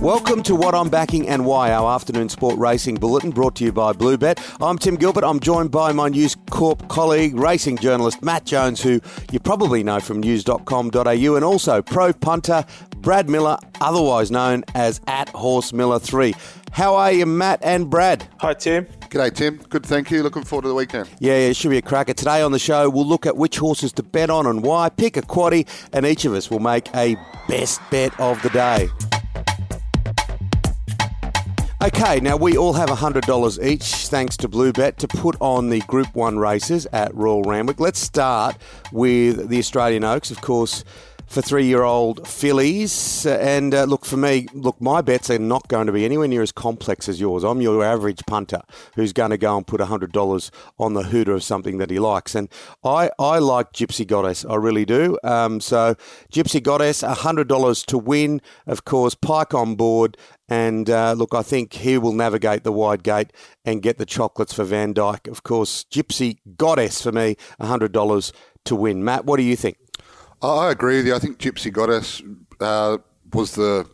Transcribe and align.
Welcome 0.00 0.42
to 0.44 0.54
What 0.54 0.74
I'm 0.74 0.88
Backing 0.88 1.28
and 1.28 1.44
Why, 1.44 1.72
our 1.72 1.94
afternoon 1.94 2.30
sport 2.30 2.56
racing 2.56 2.94
bulletin 2.94 3.32
brought 3.32 3.54
to 3.56 3.64
you 3.64 3.70
by 3.70 3.92
Bluebet. 3.92 4.40
I'm 4.58 4.78
Tim 4.78 4.96
Gilbert. 4.96 5.24
I'm 5.24 5.40
joined 5.40 5.70
by 5.70 5.92
my 5.92 6.08
News 6.08 6.38
Corp 6.48 6.88
colleague, 6.88 7.34
racing 7.38 7.76
journalist 7.76 8.22
Matt 8.22 8.46
Jones, 8.46 8.80
who 8.80 9.02
you 9.30 9.38
probably 9.38 9.84
know 9.84 10.00
from 10.00 10.20
news.com.au, 10.20 11.34
and 11.36 11.44
also 11.44 11.82
pro 11.82 12.14
punter 12.14 12.64
Brad 12.96 13.28
Miller, 13.28 13.58
otherwise 13.82 14.30
known 14.30 14.64
as 14.74 15.02
at 15.06 15.28
Horse 15.28 15.74
Miller 15.74 15.98
3. 15.98 16.34
How 16.72 16.94
are 16.94 17.12
you, 17.12 17.26
Matt 17.26 17.58
and 17.62 17.90
Brad? 17.90 18.26
Hi, 18.38 18.54
Tim. 18.54 18.86
G'day, 19.10 19.34
Tim. 19.34 19.58
Good, 19.68 19.84
thank 19.84 20.10
you. 20.10 20.22
Looking 20.22 20.44
forward 20.44 20.62
to 20.62 20.68
the 20.68 20.74
weekend. 20.74 21.10
Yeah, 21.18 21.34
it 21.34 21.56
should 21.56 21.70
be 21.72 21.76
a 21.76 21.82
cracker. 21.82 22.14
Today 22.14 22.40
on 22.40 22.52
the 22.52 22.58
show, 22.58 22.88
we'll 22.88 23.06
look 23.06 23.26
at 23.26 23.36
which 23.36 23.58
horses 23.58 23.92
to 23.92 24.02
bet 24.02 24.30
on 24.30 24.46
and 24.46 24.62
why, 24.62 24.88
pick 24.88 25.18
a 25.18 25.22
quaddy, 25.22 25.68
and 25.92 26.06
each 26.06 26.24
of 26.24 26.32
us 26.32 26.50
will 26.50 26.60
make 26.60 26.88
a 26.94 27.18
best 27.48 27.82
bet 27.90 28.18
of 28.18 28.40
the 28.40 28.48
day. 28.48 28.88
Okay, 31.82 32.20
now 32.20 32.36
we 32.36 32.58
all 32.58 32.74
have 32.74 32.90
$100 32.90 33.64
each, 33.64 34.08
thanks 34.08 34.36
to 34.36 34.50
Bluebet, 34.50 34.96
to 34.96 35.08
put 35.08 35.34
on 35.40 35.70
the 35.70 35.80
Group 35.80 36.14
1 36.14 36.38
races 36.38 36.86
at 36.92 37.14
Royal 37.14 37.42
Randwick. 37.42 37.80
Let's 37.80 37.98
start 37.98 38.58
with 38.92 39.48
the 39.48 39.58
Australian 39.58 40.04
Oaks, 40.04 40.30
of 40.30 40.42
course, 40.42 40.84
for 41.30 41.40
three 41.40 41.64
year 41.64 41.84
old 41.84 42.26
fillies. 42.26 43.24
And 43.24 43.72
uh, 43.72 43.84
look, 43.84 44.04
for 44.04 44.16
me, 44.16 44.48
look, 44.52 44.80
my 44.80 45.00
bets 45.00 45.30
are 45.30 45.38
not 45.38 45.68
going 45.68 45.86
to 45.86 45.92
be 45.92 46.04
anywhere 46.04 46.26
near 46.26 46.42
as 46.42 46.50
complex 46.50 47.08
as 47.08 47.20
yours. 47.20 47.44
I'm 47.44 47.62
your 47.62 47.84
average 47.84 48.26
punter 48.26 48.60
who's 48.96 49.12
going 49.12 49.30
to 49.30 49.38
go 49.38 49.56
and 49.56 49.66
put 49.66 49.80
$100 49.80 50.50
on 50.78 50.94
the 50.94 51.04
hooter 51.04 51.32
of 51.32 51.44
something 51.44 51.78
that 51.78 51.88
he 51.88 52.00
likes. 52.00 52.34
And 52.34 52.48
I, 52.84 53.10
I 53.18 53.38
like 53.38 53.72
Gypsy 53.72 54.06
Goddess, 54.06 54.44
I 54.44 54.56
really 54.56 54.84
do. 54.84 55.16
Um, 55.22 55.60
so, 55.60 55.94
Gypsy 56.32 56.60
Goddess, 56.60 57.02
$100 57.02 57.86
to 57.86 57.98
win. 57.98 58.40
Of 58.66 58.84
course, 58.84 59.14
Pike 59.14 59.54
on 59.54 59.76
board. 59.76 60.16
And 60.48 60.90
uh, 60.90 61.12
look, 61.12 61.32
I 61.32 61.42
think 61.42 61.74
he 61.74 61.96
will 61.96 62.12
navigate 62.12 62.64
the 62.64 62.72
wide 62.72 63.04
gate 63.04 63.32
and 63.64 63.82
get 63.82 63.98
the 63.98 64.06
chocolates 64.06 64.52
for 64.52 64.64
Van 64.64 64.92
Dyke. 64.92 65.28
Of 65.28 65.44
course, 65.44 65.84
Gypsy 65.84 66.38
Goddess 66.56 67.00
for 67.00 67.12
me, 67.12 67.36
$100 67.60 68.32
to 68.64 68.74
win. 68.74 69.04
Matt, 69.04 69.24
what 69.24 69.36
do 69.36 69.44
you 69.44 69.54
think? 69.54 69.76
I 70.42 70.70
agree 70.70 70.96
with 70.96 71.06
you. 71.06 71.14
I 71.14 71.18
think 71.18 71.38
Gypsy 71.38 71.72
Goddess 71.72 72.22
uh, 72.60 72.98
was 73.32 73.54
the 73.54 73.88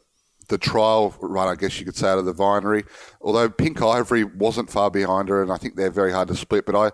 the 0.49 0.59
trial 0.59 1.13
run, 1.21 1.49
I 1.49 1.57
guess 1.57 1.79
you 1.81 1.85
could 1.85 1.97
say, 1.97 2.09
out 2.09 2.19
of 2.19 2.25
the 2.25 2.33
Vinery. 2.33 2.87
Although 3.21 3.51
Pink 3.51 3.83
Ivory 3.83 4.23
wasn't 4.23 4.71
far 4.71 4.91
behind 4.91 5.29
her, 5.29 5.43
and 5.43 5.51
I 5.51 5.57
think 5.57 5.75
they're 5.75 5.91
very 5.91 6.13
hard 6.13 6.29
to 6.29 6.37
split. 6.37 6.67
But 6.67 6.77
I 6.77 6.93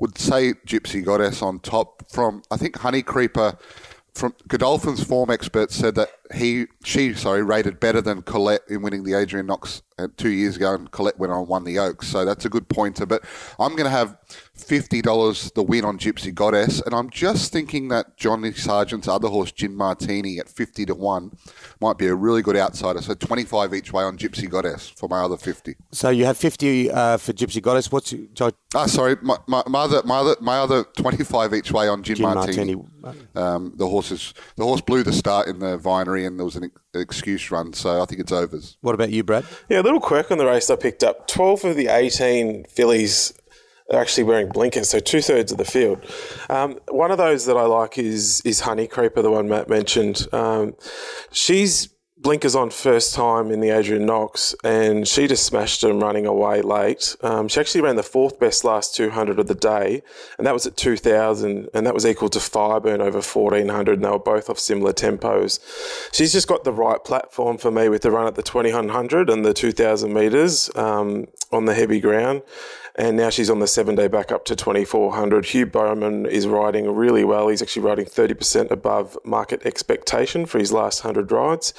would 0.00 0.18
say 0.18 0.54
Gypsy 0.66 1.04
Goddess 1.04 1.40
on 1.40 1.60
top 1.60 2.10
from, 2.10 2.42
I 2.50 2.56
think 2.56 2.78
Honey 2.78 3.02
Creeper 3.02 3.56
from 4.14 4.34
Godolphin's 4.48 5.04
form 5.04 5.30
expert 5.30 5.70
said 5.70 5.94
that 5.94 6.08
he, 6.34 6.66
she, 6.82 7.14
sorry, 7.14 7.42
rated 7.42 7.78
better 7.78 8.00
than 8.00 8.22
Colette 8.22 8.62
in 8.68 8.82
winning 8.82 9.04
the 9.04 9.14
Adrian 9.14 9.46
Knox 9.46 9.82
uh, 9.96 10.08
two 10.16 10.30
years 10.30 10.56
ago, 10.56 10.74
and 10.74 10.90
Colette 10.90 11.18
went 11.18 11.32
on 11.32 11.40
and 11.40 11.48
won 11.48 11.62
the 11.62 11.78
Oaks. 11.78 12.08
So 12.08 12.24
that's 12.24 12.44
a 12.44 12.48
good 12.48 12.68
pointer. 12.68 13.06
But 13.06 13.22
I'm 13.60 13.76
going 13.76 13.84
to 13.84 13.90
have 13.90 14.16
fifty 14.58 15.00
dollars 15.00 15.50
the 15.54 15.62
win 15.62 15.84
on 15.84 15.98
Gypsy 15.98 16.34
Goddess, 16.34 16.80
and 16.80 16.94
I'm 16.94 17.10
just 17.10 17.52
thinking 17.52 17.88
that 17.88 18.16
Johnny 18.16 18.52
Sargent's 18.52 19.08
other 19.08 19.28
horse, 19.28 19.52
Gin 19.52 19.74
Martini, 19.74 20.38
at 20.38 20.48
fifty 20.48 20.84
to 20.86 20.94
one, 20.94 21.32
might 21.80 21.98
be 21.98 22.06
a 22.06 22.14
really 22.14 22.42
good 22.42 22.56
outsider. 22.56 23.00
So 23.00 23.14
twenty 23.14 23.44
five 23.44 23.72
each 23.74 23.92
way 23.92 24.04
on 24.04 24.18
Gypsy 24.18 24.48
Goddess 24.48 24.88
for 24.88 25.08
my 25.08 25.20
other 25.20 25.36
fifty. 25.36 25.76
So 25.92 26.10
you 26.10 26.24
have 26.24 26.36
fifty 26.36 26.90
uh, 26.90 27.16
for 27.16 27.32
Gypsy 27.32 27.62
Goddess. 27.62 27.90
What's 27.90 28.12
your, 28.12 28.52
Ah, 28.74 28.86
sorry, 28.86 29.16
my, 29.22 29.36
my, 29.46 29.62
my 29.66 29.80
other 29.80 30.02
my 30.04 30.18
other 30.18 30.36
my 30.40 30.58
other 30.58 30.84
twenty 30.96 31.24
five 31.24 31.54
each 31.54 31.72
way 31.72 31.88
on 31.88 32.02
Gin, 32.02 32.16
Gin 32.16 32.24
Martini. 32.24 32.74
Martini. 32.74 33.26
Um, 33.34 33.72
the 33.76 33.86
horses 33.88 34.34
the 34.56 34.64
horse 34.64 34.80
blew 34.82 35.02
the 35.02 35.12
start 35.12 35.48
in 35.48 35.58
the 35.60 35.78
Vinery, 35.78 36.26
and 36.26 36.38
there 36.38 36.44
was 36.44 36.56
an 36.56 36.70
excuse 36.94 37.50
run. 37.50 37.72
So 37.72 38.02
I 38.02 38.04
think 38.04 38.20
it's 38.20 38.32
overs. 38.32 38.76
What 38.82 38.94
about 38.94 39.10
you, 39.10 39.24
Brad? 39.24 39.46
Yeah, 39.68 39.80
a 39.80 39.82
little 39.82 40.00
quirk 40.00 40.30
on 40.30 40.38
the 40.38 40.46
race 40.46 40.68
I 40.68 40.76
picked 40.76 41.02
up. 41.02 41.26
12 41.28 41.64
of 41.64 41.76
the 41.76 41.88
18 41.88 42.64
fillies 42.64 43.32
are 43.90 44.00
actually 44.00 44.24
wearing 44.24 44.48
blinkers, 44.48 44.90
so 44.90 44.98
two 44.98 45.20
thirds 45.20 45.52
of 45.52 45.58
the 45.58 45.64
field. 45.64 46.04
Um, 46.50 46.78
one 46.88 47.10
of 47.10 47.18
those 47.18 47.46
that 47.46 47.56
I 47.56 47.62
like 47.62 47.98
is 47.98 48.40
is 48.44 48.60
Honey 48.60 48.86
Creeper, 48.86 49.22
the 49.22 49.30
one 49.30 49.48
Matt 49.48 49.68
mentioned. 49.68 50.26
Um, 50.32 50.74
she's 51.32 51.88
blinkers 52.20 52.56
on 52.56 52.70
first 52.70 53.14
time 53.14 53.50
in 53.50 53.60
the 53.60 53.70
Adrian 53.70 54.04
Knox, 54.04 54.54
and 54.64 55.06
she 55.06 55.26
just 55.26 55.46
smashed 55.46 55.82
them 55.82 56.00
running 56.00 56.26
away 56.26 56.62
late. 56.62 57.16
Um, 57.22 57.48
she 57.48 57.60
actually 57.60 57.80
ran 57.80 57.96
the 57.96 58.02
fourth 58.02 58.38
best 58.38 58.64
last 58.64 58.94
200 58.94 59.38
of 59.38 59.46
the 59.46 59.54
day, 59.54 60.02
and 60.36 60.46
that 60.46 60.54
was 60.54 60.66
at 60.66 60.76
2000, 60.76 61.68
and 61.72 61.86
that 61.86 61.94
was 61.94 62.04
equal 62.04 62.28
to 62.30 62.38
Fireburn 62.38 63.00
over 63.00 63.20
1400, 63.20 63.94
and 63.94 64.04
they 64.04 64.10
were 64.10 64.18
both 64.18 64.50
off 64.50 64.58
similar 64.58 64.92
tempos. 64.92 65.60
She's 66.12 66.32
just 66.32 66.48
got 66.48 66.64
the 66.64 66.72
right 66.72 67.02
platform 67.04 67.56
for 67.56 67.70
me 67.70 67.88
with 67.88 68.02
the 68.02 68.10
run 68.10 68.26
at 68.26 68.34
the 68.34 68.42
2100 68.42 69.30
and 69.30 69.44
the 69.44 69.54
2000 69.54 70.12
metres 70.12 70.70
um, 70.76 71.26
on 71.52 71.66
the 71.66 71.74
heavy 71.74 72.00
ground. 72.00 72.42
And 72.98 73.16
now 73.16 73.30
she's 73.30 73.48
on 73.48 73.60
the 73.60 73.68
seven 73.68 73.94
day 73.94 74.08
back 74.08 74.32
up 74.32 74.44
to 74.46 74.56
2400. 74.56 75.46
Hugh 75.46 75.66
Bowman 75.66 76.26
is 76.26 76.48
riding 76.48 76.92
really 76.92 77.22
well. 77.22 77.46
He's 77.46 77.62
actually 77.62 77.82
riding 77.82 78.06
30% 78.06 78.72
above 78.72 79.16
market 79.24 79.64
expectation 79.64 80.46
for 80.46 80.58
his 80.58 80.72
last 80.72 81.04
100 81.04 81.30
rides. 81.30 81.72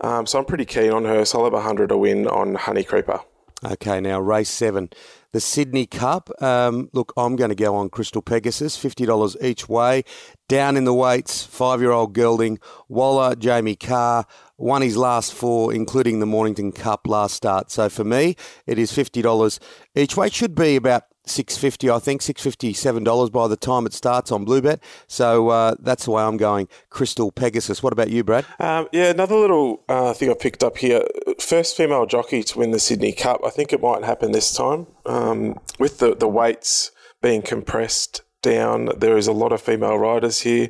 Um, 0.00 0.26
so 0.26 0.40
I'm 0.40 0.44
pretty 0.44 0.64
keen 0.64 0.90
on 0.90 1.04
her. 1.04 1.24
So 1.24 1.38
I'll 1.38 1.44
have 1.44 1.52
100 1.52 1.90
to 1.90 1.96
win 1.96 2.26
on 2.26 2.56
Honey 2.56 2.82
Creeper. 2.82 3.20
Okay, 3.64 3.98
now 3.98 4.20
race 4.20 4.50
seven, 4.50 4.90
the 5.32 5.40
Sydney 5.40 5.86
Cup. 5.86 6.28
Um, 6.42 6.90
look, 6.92 7.14
I'm 7.16 7.34
going 7.34 7.48
to 7.48 7.54
go 7.54 7.74
on 7.76 7.88
Crystal 7.88 8.20
Pegasus, 8.20 8.76
fifty 8.76 9.06
dollars 9.06 9.38
each 9.40 9.70
way. 9.70 10.04
Down 10.48 10.76
in 10.76 10.84
the 10.84 10.92
weights, 10.92 11.46
five-year-old 11.46 12.14
gelding 12.14 12.58
Waller, 12.88 13.34
Jamie 13.34 13.76
Kah 13.76 14.24
won 14.56 14.82
his 14.82 14.96
last 14.96 15.34
four, 15.34 15.72
including 15.72 16.20
the 16.20 16.26
Mornington 16.26 16.72
Cup 16.72 17.06
last 17.06 17.34
start. 17.34 17.70
So 17.70 17.88
for 17.88 18.04
me, 18.04 18.36
it 18.66 18.78
is 18.78 18.92
fifty 18.92 19.22
dollars 19.22 19.60
each 19.94 20.16
way. 20.16 20.26
It 20.26 20.34
should 20.34 20.54
be 20.54 20.76
about 20.76 21.04
six 21.26 21.56
fifty, 21.56 21.90
I 21.90 21.98
think, 21.98 22.22
six 22.22 22.42
fifty 22.42 22.72
seven 22.72 23.02
dollars 23.02 23.30
by 23.30 23.48
the 23.48 23.56
time 23.56 23.86
it 23.86 23.92
starts 23.92 24.30
on 24.30 24.44
Bluebet. 24.44 24.80
So 25.06 25.48
uh, 25.48 25.74
that's 25.80 26.04
the 26.04 26.10
way 26.12 26.22
I'm 26.22 26.36
going. 26.36 26.68
Crystal 26.90 27.32
Pegasus. 27.32 27.82
What 27.82 27.92
about 27.92 28.10
you, 28.10 28.22
Brad? 28.22 28.44
Um, 28.58 28.88
yeah, 28.92 29.10
another 29.10 29.36
little 29.36 29.82
uh, 29.88 30.12
thing 30.12 30.30
I 30.30 30.34
picked 30.34 30.62
up 30.62 30.76
here. 30.78 31.02
First 31.40 31.76
female 31.76 32.06
jockey 32.06 32.42
to 32.42 32.58
win 32.58 32.70
the 32.70 32.78
Sydney 32.78 33.12
Cup. 33.12 33.40
I 33.44 33.50
think 33.50 33.72
it 33.72 33.82
might 33.82 34.04
happen 34.04 34.32
this 34.32 34.54
time. 34.54 34.86
Um, 35.06 35.58
with 35.78 35.98
the, 35.98 36.14
the 36.14 36.28
weights 36.28 36.92
being 37.22 37.42
compressed 37.42 38.22
down, 38.42 38.90
there 38.98 39.16
is 39.16 39.26
a 39.26 39.32
lot 39.32 39.52
of 39.52 39.62
female 39.62 39.98
riders 39.98 40.40
here. 40.40 40.68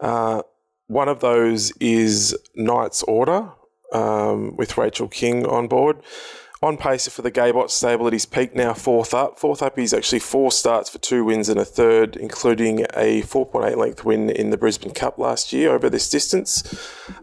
Uh, 0.00 0.42
one 0.92 1.08
of 1.08 1.20
those 1.20 1.72
is 1.78 2.36
Knight's 2.54 3.02
Order 3.04 3.50
um, 3.92 4.56
with 4.56 4.76
Rachel 4.76 5.08
King 5.08 5.46
on 5.46 5.68
board. 5.68 6.02
On 6.62 6.76
pace 6.76 7.08
for 7.08 7.22
the 7.22 7.30
Gaybot 7.32 7.70
stable 7.70 8.06
at 8.06 8.12
his 8.12 8.24
peak, 8.24 8.54
now 8.54 8.72
fourth 8.72 9.12
up. 9.14 9.36
Fourth 9.36 9.62
up, 9.62 9.76
he's 9.76 9.92
actually 9.92 10.20
four 10.20 10.52
starts 10.52 10.88
for 10.88 10.98
two 10.98 11.24
wins 11.24 11.48
and 11.48 11.58
a 11.58 11.64
third, 11.64 12.14
including 12.14 12.82
a 12.94 13.22
4.8 13.22 13.76
length 13.76 14.04
win 14.04 14.30
in 14.30 14.50
the 14.50 14.56
Brisbane 14.56 14.92
Cup 14.92 15.18
last 15.18 15.52
year 15.52 15.72
over 15.74 15.90
this 15.90 16.08
distance. 16.08 16.62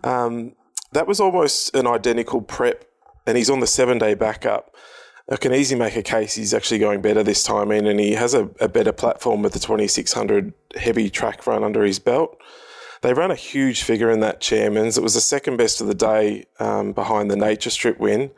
Um, 0.04 0.56
that 0.92 1.08
was 1.08 1.22
almost 1.22 1.74
an 1.74 1.88
identical 1.88 2.42
prep, 2.42 2.84
and 3.26 3.38
he's 3.38 3.50
on 3.50 3.62
the 3.62 3.68
seven 3.68 3.98
day 3.98 4.14
backup. 4.14 4.76
I 5.32 5.38
can 5.38 5.54
easily 5.54 5.80
make 5.80 5.96
a 5.96 6.04
case 6.04 6.34
he's 6.34 6.54
actually 6.54 6.80
going 6.80 7.02
better 7.02 7.24
this 7.24 7.44
time 7.44 7.72
in, 7.72 7.86
and 7.86 8.00
he 8.00 8.14
has 8.14 8.34
a, 8.34 8.50
a 8.60 8.68
better 8.68 8.92
platform 8.92 9.42
with 9.42 9.54
the 9.54 9.60
2600 9.60 10.54
heavy 10.76 11.10
track 11.10 11.48
run 11.48 11.64
under 11.64 11.86
his 11.86 12.00
belt. 12.00 12.38
They 13.02 13.14
ran 13.14 13.32
a 13.32 13.36
huge 13.36 13.84
figure 13.84 14.10
in 14.12 14.20
that 14.20 14.42
chairman's. 14.42 14.98
It 14.98 15.04
was 15.04 15.14
the 15.14 15.22
second 15.22 15.58
best 15.58 15.80
of 15.82 15.88
the 15.88 15.96
day 15.96 16.46
um, 16.60 16.92
behind 16.92 17.32
the 17.32 17.36
Nature 17.36 17.70
Strip 17.70 18.00
win. 18.00 18.32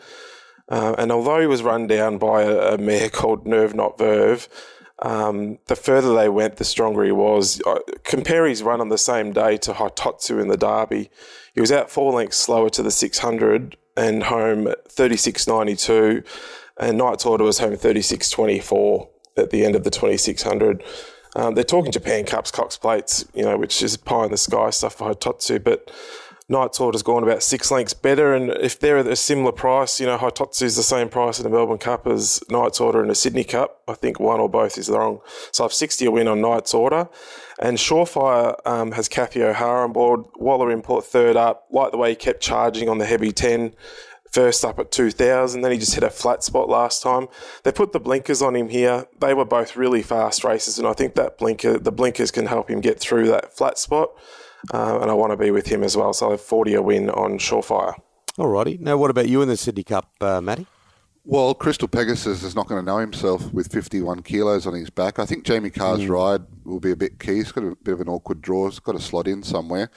Uh, 0.70 0.96
and 0.98 1.12
although 1.12 1.40
he 1.40 1.48
was 1.48 1.64
run 1.64 1.88
down 1.88 2.18
by 2.18 2.44
a, 2.44 2.76
a 2.76 2.78
mare 2.78 3.10
called 3.10 3.46
Nerve 3.46 3.74
Not 3.76 3.98
Verve, 3.98 4.48
um, 5.02 5.58
the 5.66 5.76
further 5.76 6.14
they 6.14 6.30
went, 6.30 6.58
the 6.58 6.64
stronger 6.64 7.04
he 7.04 7.12
was. 7.12 7.62
Uh, 7.66 7.80
compare 8.04 8.46
his 8.46 8.62
run 8.62 8.82
on 8.82 8.90
the 8.90 8.98
same 8.98 9.34
day 9.34 9.58
to 9.58 9.74
Hitotsu 9.74 10.40
in 10.40 10.48
the 10.48 10.58
Derby. 10.58 11.10
He 11.54 11.62
was 11.62 11.72
out 11.72 11.90
four 11.90 12.14
lengths 12.14 12.38
slower 12.38 12.70
to 12.70 12.84
the 12.84 12.92
600 12.92 13.78
and 13.98 14.24
home 14.24 14.68
at 14.68 14.88
36.92, 14.90 16.26
and 16.78 16.98
Knight's 16.98 17.26
Order 17.26 17.44
was 17.44 17.60
home 17.60 17.74
36.24 17.74 19.10
at 19.38 19.50
the 19.50 19.66
end 19.66 19.76
of 19.76 19.84
the 19.84 19.90
2600. 19.90 20.84
Um, 21.36 21.56
they're 21.56 21.64
talking 21.64 21.92
Japan 21.92 22.26
Cups, 22.26 22.52
Cox 22.52 22.78
Plates, 22.78 23.26
you 23.34 23.44
know, 23.44 23.58
which 23.58 23.82
is 23.82 23.96
pie 23.98 24.26
in 24.26 24.32
the 24.32 24.38
sky 24.38 24.70
stuff 24.70 24.96
for 24.96 25.14
Hitotsu, 25.14 25.64
but 25.64 25.92
Knight's 26.52 26.82
Order's 26.82 27.02
gone 27.02 27.24
about 27.24 27.42
six 27.42 27.72
lengths 27.72 27.94
better, 27.94 28.34
and 28.34 28.52
if 28.52 28.78
they're 28.78 28.98
at 28.98 29.08
a 29.08 29.16
similar 29.16 29.54
price, 29.54 30.02
you 30.02 30.06
know, 30.06 30.18
Hitotsu's 30.18 30.76
the 30.76 30.84
same 30.84 31.08
price 31.08 31.40
in 31.40 31.44
the 31.44 31.50
Melbourne 31.50 31.78
Cup 31.78 32.06
as 32.06 32.44
Knight's 32.50 32.82
Order 32.82 33.02
in 33.02 33.08
the 33.08 33.16
Sydney 33.16 33.46
Cup. 33.46 33.82
I 33.88 33.94
think 33.94 34.20
one 34.20 34.42
or 34.42 34.50
both 34.50 34.78
is 34.78 34.90
wrong. 34.90 35.22
So 35.54 35.64
I've 35.64 35.72
60 35.72 36.06
a 36.06 36.12
win 36.12 36.28
on 36.28 36.42
Knight's 36.42 36.74
Order. 36.74 37.08
And 37.60 37.78
Surefire 37.78 38.56
um, 38.66 38.92
has 38.92 39.08
Kathy 39.08 39.44
O'Hara 39.44 39.86
on 39.86 39.94
board. 39.94 40.26
Waller 40.36 40.72
in 40.72 40.80
Import 40.80 41.06
third 41.06 41.38
up. 41.38 41.68
Like 41.72 41.92
the 41.92 41.98
way 41.98 42.10
he 42.10 42.16
kept 42.16 42.42
charging 42.42 42.90
on 42.90 42.98
the 42.98 43.06
heavy 43.06 43.32
10 43.32 43.74
first 44.32 44.64
up 44.64 44.80
at 44.80 44.92
2000 44.92 45.62
then 45.62 45.72
he 45.72 45.78
just 45.78 45.94
hit 45.94 46.04
a 46.04 46.10
flat 46.10 46.44
spot 46.44 46.70
last 46.70 47.04
time 47.04 47.28
they 47.64 47.72
put 47.72 47.92
the 47.92 48.00
blinkers 48.00 48.42
on 48.42 48.56
him 48.56 48.70
here 48.70 49.06
they 49.20 49.34
were 49.34 49.46
both 49.46 49.76
really 49.76 50.02
fast 50.02 50.44
races 50.44 50.80
and 50.80 50.88
i 50.88 50.94
think 50.94 51.16
that 51.16 51.38
blinker 51.38 51.78
the 51.78 51.92
blinkers 51.92 52.32
can 52.32 52.46
help 52.46 52.70
him 52.70 52.82
get 52.82 53.00
through 53.00 53.28
that 53.28 53.54
flat 53.56 53.78
spot 53.78 54.10
uh, 54.74 55.00
and 55.02 55.12
i 55.12 55.14
want 55.14 55.32
to 55.32 55.38
be 55.38 55.52
with 55.52 55.68
him 55.68 55.84
as 55.84 55.98
well 55.98 56.14
so 56.14 56.28
i 56.28 56.32
have 56.32 56.42
40 56.42 56.74
a 56.76 56.82
win 56.82 57.10
on 57.10 57.38
surefire 57.38 57.96
Alrighty. 58.38 58.80
Now, 58.80 58.98
what 58.98 59.12
about 59.12 59.28
you 59.28 59.42
in 59.42 59.50
the 59.50 59.58
Sydney 59.58 59.84
Cup, 59.84 60.10
uh, 60.22 60.40
Matty? 60.40 60.66
Well, 61.24 61.54
Crystal 61.54 61.88
Pegasus 61.88 62.42
is 62.42 62.56
not 62.56 62.68
going 62.68 62.84
to 62.84 62.86
know 62.86 62.98
himself 62.98 63.54
with 63.54 63.72
51 63.72 64.24
kilos 64.24 64.66
on 64.66 64.74
his 64.74 64.90
back. 64.90 65.20
I 65.20 65.26
think 65.26 65.46
Jamie 65.46 65.70
Kah's 65.70 66.00
mm. 66.00 66.10
ride 66.10 66.42
will 66.64 66.80
be 66.80 66.90
a 66.90 66.96
bit 66.96 67.20
key. 67.20 67.36
He's 67.36 67.52
got 67.52 67.64
a 67.64 67.76
bit 67.76 67.94
of 67.94 68.02
an 68.02 68.10
awkward 68.10 68.42
draw. 68.42 68.68
He's 68.68 68.80
got 68.80 68.94
to 68.94 69.00
slot 69.00 69.28
in 69.28 69.44
somewhere. 69.44 69.92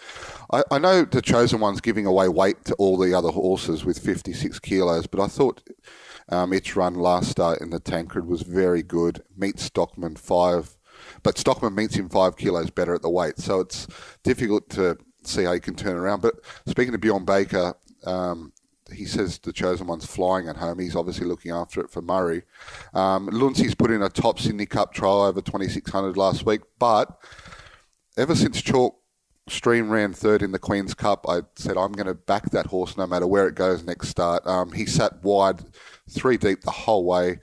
I, 0.52 0.62
I 0.70 0.78
know 0.78 1.04
the 1.04 1.22
chosen 1.22 1.60
one's 1.60 1.80
giving 1.80 2.04
away 2.04 2.28
weight 2.28 2.66
to 2.66 2.74
all 2.74 2.98
the 2.98 3.14
other 3.14 3.30
horses 3.30 3.86
with 3.86 3.98
56 3.98 4.58
kilos, 4.58 5.06
but 5.06 5.18
I 5.18 5.28
thought 5.28 5.62
um, 6.28 6.52
its 6.52 6.76
run 6.76 6.94
last 6.94 7.30
start 7.30 7.62
in 7.62 7.70
the 7.70 7.80
Tancred 7.80 8.26
was 8.26 8.42
very 8.42 8.82
good. 8.82 9.22
Meets 9.34 9.62
Stockman 9.64 10.16
five, 10.16 10.76
but 11.22 11.38
Stockman 11.38 11.74
meets 11.74 11.94
him 11.94 12.10
five 12.10 12.36
kilos 12.36 12.68
better 12.68 12.94
at 12.94 13.02
the 13.02 13.10
weight, 13.10 13.38
so 13.38 13.60
it's 13.60 13.86
difficult 14.22 14.68
to 14.70 14.98
see 15.22 15.44
how 15.44 15.54
he 15.54 15.60
can 15.60 15.74
turn 15.74 15.96
around. 15.96 16.20
But 16.20 16.34
speaking 16.66 16.92
to 16.92 16.98
Bjorn 16.98 17.24
Baker, 17.24 17.74
um, 18.06 18.52
he 18.92 19.04
says 19.04 19.38
the 19.38 19.52
chosen 19.52 19.86
one's 19.86 20.06
flying 20.06 20.48
at 20.48 20.56
home. 20.56 20.78
He's 20.78 20.96
obviously 20.96 21.26
looking 21.26 21.52
after 21.52 21.80
it 21.80 21.90
for 21.90 22.02
Murray. 22.02 22.42
Um, 22.92 23.28
put 23.78 23.90
in 23.90 24.02
a 24.02 24.08
top 24.08 24.38
Sydney 24.38 24.66
Cup 24.66 24.92
trial 24.92 25.22
over 25.22 25.40
2600 25.40 26.16
last 26.16 26.44
week, 26.44 26.60
but 26.78 27.18
ever 28.16 28.34
since 28.34 28.60
Chalk 28.60 28.96
Stream 29.48 29.90
ran 29.90 30.12
third 30.12 30.42
in 30.42 30.52
the 30.52 30.58
Queen's 30.58 30.94
Cup, 30.94 31.26
I 31.28 31.42
said 31.56 31.76
I'm 31.76 31.92
going 31.92 32.06
to 32.06 32.14
back 32.14 32.50
that 32.50 32.66
horse 32.66 32.96
no 32.96 33.06
matter 33.06 33.26
where 33.26 33.46
it 33.48 33.54
goes 33.54 33.84
next 33.84 34.08
start. 34.08 34.46
Um, 34.46 34.72
he 34.72 34.86
sat 34.86 35.22
wide, 35.22 35.62
three 36.08 36.36
deep 36.36 36.62
the 36.62 36.70
whole 36.70 37.04
way, 37.04 37.40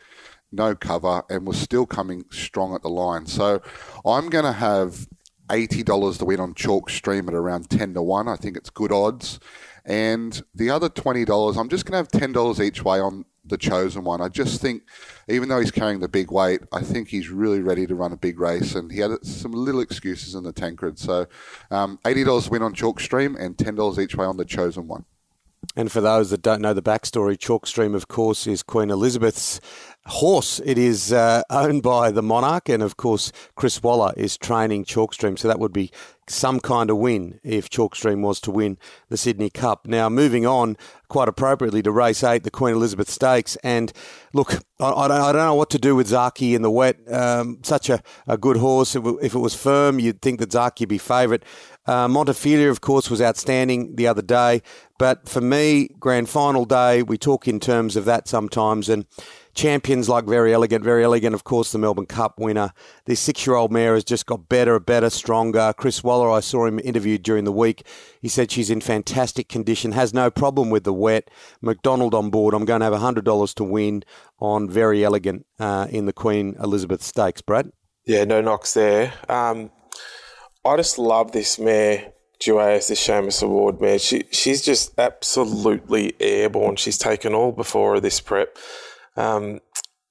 no 0.52 0.76
cover, 0.76 1.24
and 1.30 1.46
was 1.46 1.58
still 1.58 1.86
coming 1.86 2.26
strong 2.32 2.74
at 2.76 2.82
the 2.82 2.90
line. 2.90 3.26
So 3.26 3.62
I'm 4.06 4.30
going 4.30 4.46
to 4.46 4.52
have 4.52 5.08
$80 5.52 6.18
to 6.20 6.26
win 6.26 6.40
on 6.40 6.54
Chalk 6.54 6.90
Stream 6.90 7.28
at 7.28 7.36
around 7.36 7.70
10 7.70 7.94
to 7.96 8.02
1. 8.02 8.28
I 8.28 8.36
think 8.36 8.56
it's 8.56 8.70
good 8.70 8.92
odds. 8.92 9.40
And 9.86 10.42
the 10.56 10.70
other 10.70 10.90
$20, 10.90 11.58
I'm 11.58 11.70
just 11.70 11.86
going 11.86 12.06
to 12.06 12.18
have 12.20 12.32
$10 12.32 12.60
each 12.64 12.84
way 12.84 13.00
on 13.00 13.26
the 13.44 13.58
chosen 13.58 14.04
one. 14.04 14.22
I 14.22 14.30
just 14.30 14.62
think, 14.62 14.84
even 15.28 15.50
though 15.50 15.60
he's 15.60 15.72
carrying 15.72 16.00
the 16.00 16.08
big 16.08 16.32
weight, 16.32 16.62
I 16.72 16.82
think 16.82 17.10
he's 17.10 17.30
really 17.30 17.62
ready 17.62 17.88
to 17.88 17.96
run 17.96 18.14
a 18.14 18.18
big 18.18 18.40
race. 18.40 18.76
And 18.76 18.92
he 18.92 19.00
had 19.00 19.26
some 19.26 19.52
little 19.52 19.82
excuses 19.82 20.36
in 20.36 20.44
the 20.44 20.54
Tancred. 20.54 21.00
So 21.00 21.28
um, 21.72 22.00
$80 22.06 22.50
win 22.50 22.62
on 22.62 22.74
Chalk 22.74 23.00
Stream 23.00 23.36
and 23.36 23.58
$10 23.58 23.98
each 24.00 24.16
way 24.16 24.26
on 24.26 24.38
the 24.38 24.46
chosen 24.46 24.88
one. 24.88 25.06
And 25.76 25.92
for 25.92 26.02
those 26.02 26.32
that 26.32 26.42
don't 26.42 26.62
know 26.62 26.74
the 26.74 26.82
backstory, 26.82 27.40
Chalk 27.40 27.66
Stream, 27.66 27.96
of 27.96 28.08
course, 28.08 28.46
is 28.46 28.62
Queen 28.62 28.90
Elizabeth's 28.90 29.62
horse. 30.08 30.60
It 30.66 30.78
is 30.78 31.14
uh, 31.14 31.44
owned 31.50 31.84
by 31.84 32.12
the 32.12 32.24
monarch, 32.24 32.70
and 32.70 32.84
of 32.84 32.98
course, 32.98 33.32
Chris 33.56 33.82
Waller 33.82 34.14
is 34.18 34.38
training 34.38 34.86
Chalkstream, 34.86 35.38
so 35.38 35.48
that 35.48 35.60
would 35.60 35.74
be 35.74 35.92
some 36.34 36.60
kind 36.60 36.90
of 36.90 36.98
win 36.98 37.40
if 37.44 37.70
Chalkstream 37.70 38.22
was 38.22 38.40
to 38.42 38.52
win 38.52 38.78
the 39.10 39.18
Sydney 39.18 39.50
Cup. 39.50 39.88
Now, 39.88 40.10
moving 40.10 40.46
on 40.46 40.78
quite 41.08 41.28
appropriately 41.28 41.82
to 41.82 41.92
race 41.92 42.24
eight, 42.24 42.44
the 42.44 42.52
Queen 42.52 42.74
Elizabeth 42.74 43.10
Stakes. 43.10 43.58
And 43.58 43.92
look, 44.34 44.64
I, 44.80 44.92
I, 44.92 45.08
don't, 45.08 45.22
I 45.22 45.32
don't, 45.34 45.46
know 45.46 45.56
what 45.56 45.70
to 45.72 45.78
do 45.78 45.96
with 45.96 46.08
Zaaki 46.10 46.54
in 46.54 46.62
the 46.62 46.72
wet. 46.72 46.98
Um, 47.12 47.60
such 47.64 47.90
a, 47.90 48.02
a 48.28 48.38
good 48.38 48.58
horse. 48.58 48.96
If 48.96 49.36
it 49.36 49.40
was 49.40 49.54
firm, 49.54 50.00
you'd 50.00 50.22
think 50.22 50.40
that 50.40 50.52
Zaaki 50.52 50.82
would 50.82 50.90
be 50.90 50.98
favourite. 50.98 51.44
Uh, 51.86 52.08
Montefilia, 52.08 52.70
of 52.70 52.80
course, 52.82 53.10
was 53.10 53.22
outstanding 53.22 53.96
the 53.96 54.08
other 54.08 54.22
day. 54.22 54.62
But 54.98 55.28
for 55.28 55.42
me, 55.42 55.90
grand 56.00 56.30
final 56.30 56.64
day, 56.64 57.04
we 57.04 57.18
talk 57.18 57.48
in 57.48 57.60
terms 57.60 57.96
of 57.96 58.06
that 58.06 58.28
sometimes. 58.28 58.88
And 58.88 59.06
champions 59.54 60.08
like 60.08 60.26
Verry 60.26 60.54
Elegant. 60.54 60.84
Verry 60.84 61.04
Elegant, 61.04 61.34
of 61.34 61.44
course, 61.44 61.72
the 61.72 61.80
Melbourne 61.80 62.06
Cup 62.06 62.40
winner. 62.40 62.72
This 63.06 63.20
six 63.20 63.46
year 63.46 63.56
old 63.56 63.72
mare 63.72 63.96
has 63.96 64.04
just 64.04 64.26
got 64.26 64.48
better, 64.48 64.80
better, 64.80 65.10
stronger. 65.10 65.74
Chris 65.76 66.04
Waller, 66.22 66.38
I 66.38 66.40
saw 66.40 66.66
him 66.66 66.80
interviewed 66.80 67.24
during 67.24 67.46
the 67.46 67.52
week. 67.52 67.86
He 68.22 68.28
said 68.28 68.52
she's 68.52 68.70
in 68.70 68.82
fantastic 68.82 69.50
condition, 69.50 69.94
has 69.94 70.14
no 70.14 70.30
problem 70.30 70.70
with 70.70 70.84
the 70.84 70.94
wet. 70.94 71.30
McDonald 71.62 72.14
on 72.14 72.30
board. 72.30 72.54
I'm 72.54 72.66
going 72.66 72.82
to 72.82 72.86
have 72.86 72.94
$100 72.94 73.56
to 73.56 73.64
win 73.64 74.04
on 74.40 74.70
Verry 74.70 75.04
Elegant 75.04 75.46
uh, 75.60 75.88
in 75.90 76.06
the 76.06 76.14
Queen 76.14 76.56
Elizabeth 76.62 77.02
Stakes, 77.02 77.42
Brad. 77.42 77.72
Yeah, 78.06 78.24
no 78.26 78.42
knocks 78.42 78.74
there. 78.74 79.14
Um, 79.30 79.72
I 80.64 80.78
just 80.78 81.00
love 81.00 81.32
this 81.32 81.58
mare. 81.58 82.14
Duais, 82.40 82.88
the 82.88 82.96
Seamus 82.96 83.44
Award 83.44 83.80
mare. 83.80 84.00
She 84.00 84.24
she's 84.32 84.64
just 84.64 84.98
absolutely 84.98 86.16
airborne. 86.20 86.76
She's 86.76 86.98
taken 86.98 87.36
all 87.36 87.52
before 87.52 88.00
this 88.00 88.20
prep. 88.20 88.58
Um, 89.16 89.60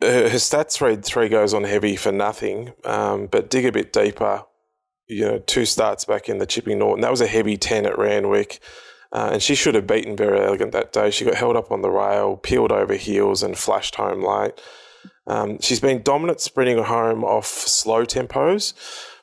her, 0.00 0.28
her, 0.28 0.36
stats 0.36 0.80
read 0.80 1.04
three 1.04 1.28
goes 1.28 1.52
on 1.52 1.64
heavy 1.64 1.96
for 1.96 2.12
nothing, 2.12 2.72
um, 2.84 3.26
but 3.26 3.50
dig 3.50 3.66
a 3.66 3.72
bit 3.72 3.92
deeper. 3.92 4.44
You 5.10 5.24
know, 5.24 5.38
two 5.40 5.64
starts 5.64 6.04
back 6.04 6.28
in 6.28 6.38
the 6.38 6.46
Chipping 6.46 6.78
Norton. 6.78 7.02
That 7.02 7.10
was 7.10 7.20
a 7.20 7.26
heavy 7.26 7.56
10 7.56 7.84
at 7.84 7.98
Randwick. 7.98 8.60
Uh, 9.12 9.30
and 9.32 9.42
she 9.42 9.56
should 9.56 9.74
have 9.74 9.88
beaten 9.88 10.16
Verry 10.16 10.40
Elegant 10.40 10.70
that 10.70 10.92
day. 10.92 11.10
She 11.10 11.24
got 11.24 11.34
held 11.34 11.56
up 11.56 11.72
on 11.72 11.82
the 11.82 11.90
rail, 11.90 12.36
peeled 12.36 12.70
over 12.70 12.94
heels, 12.94 13.42
and 13.42 13.58
flashed 13.58 13.96
home 13.96 14.22
late. 14.22 14.52
Um, 15.26 15.58
she's 15.60 15.80
been 15.80 16.02
dominant 16.02 16.40
sprinting 16.40 16.82
home 16.84 17.24
off 17.24 17.46
slow 17.46 18.04
tempos. 18.04 18.72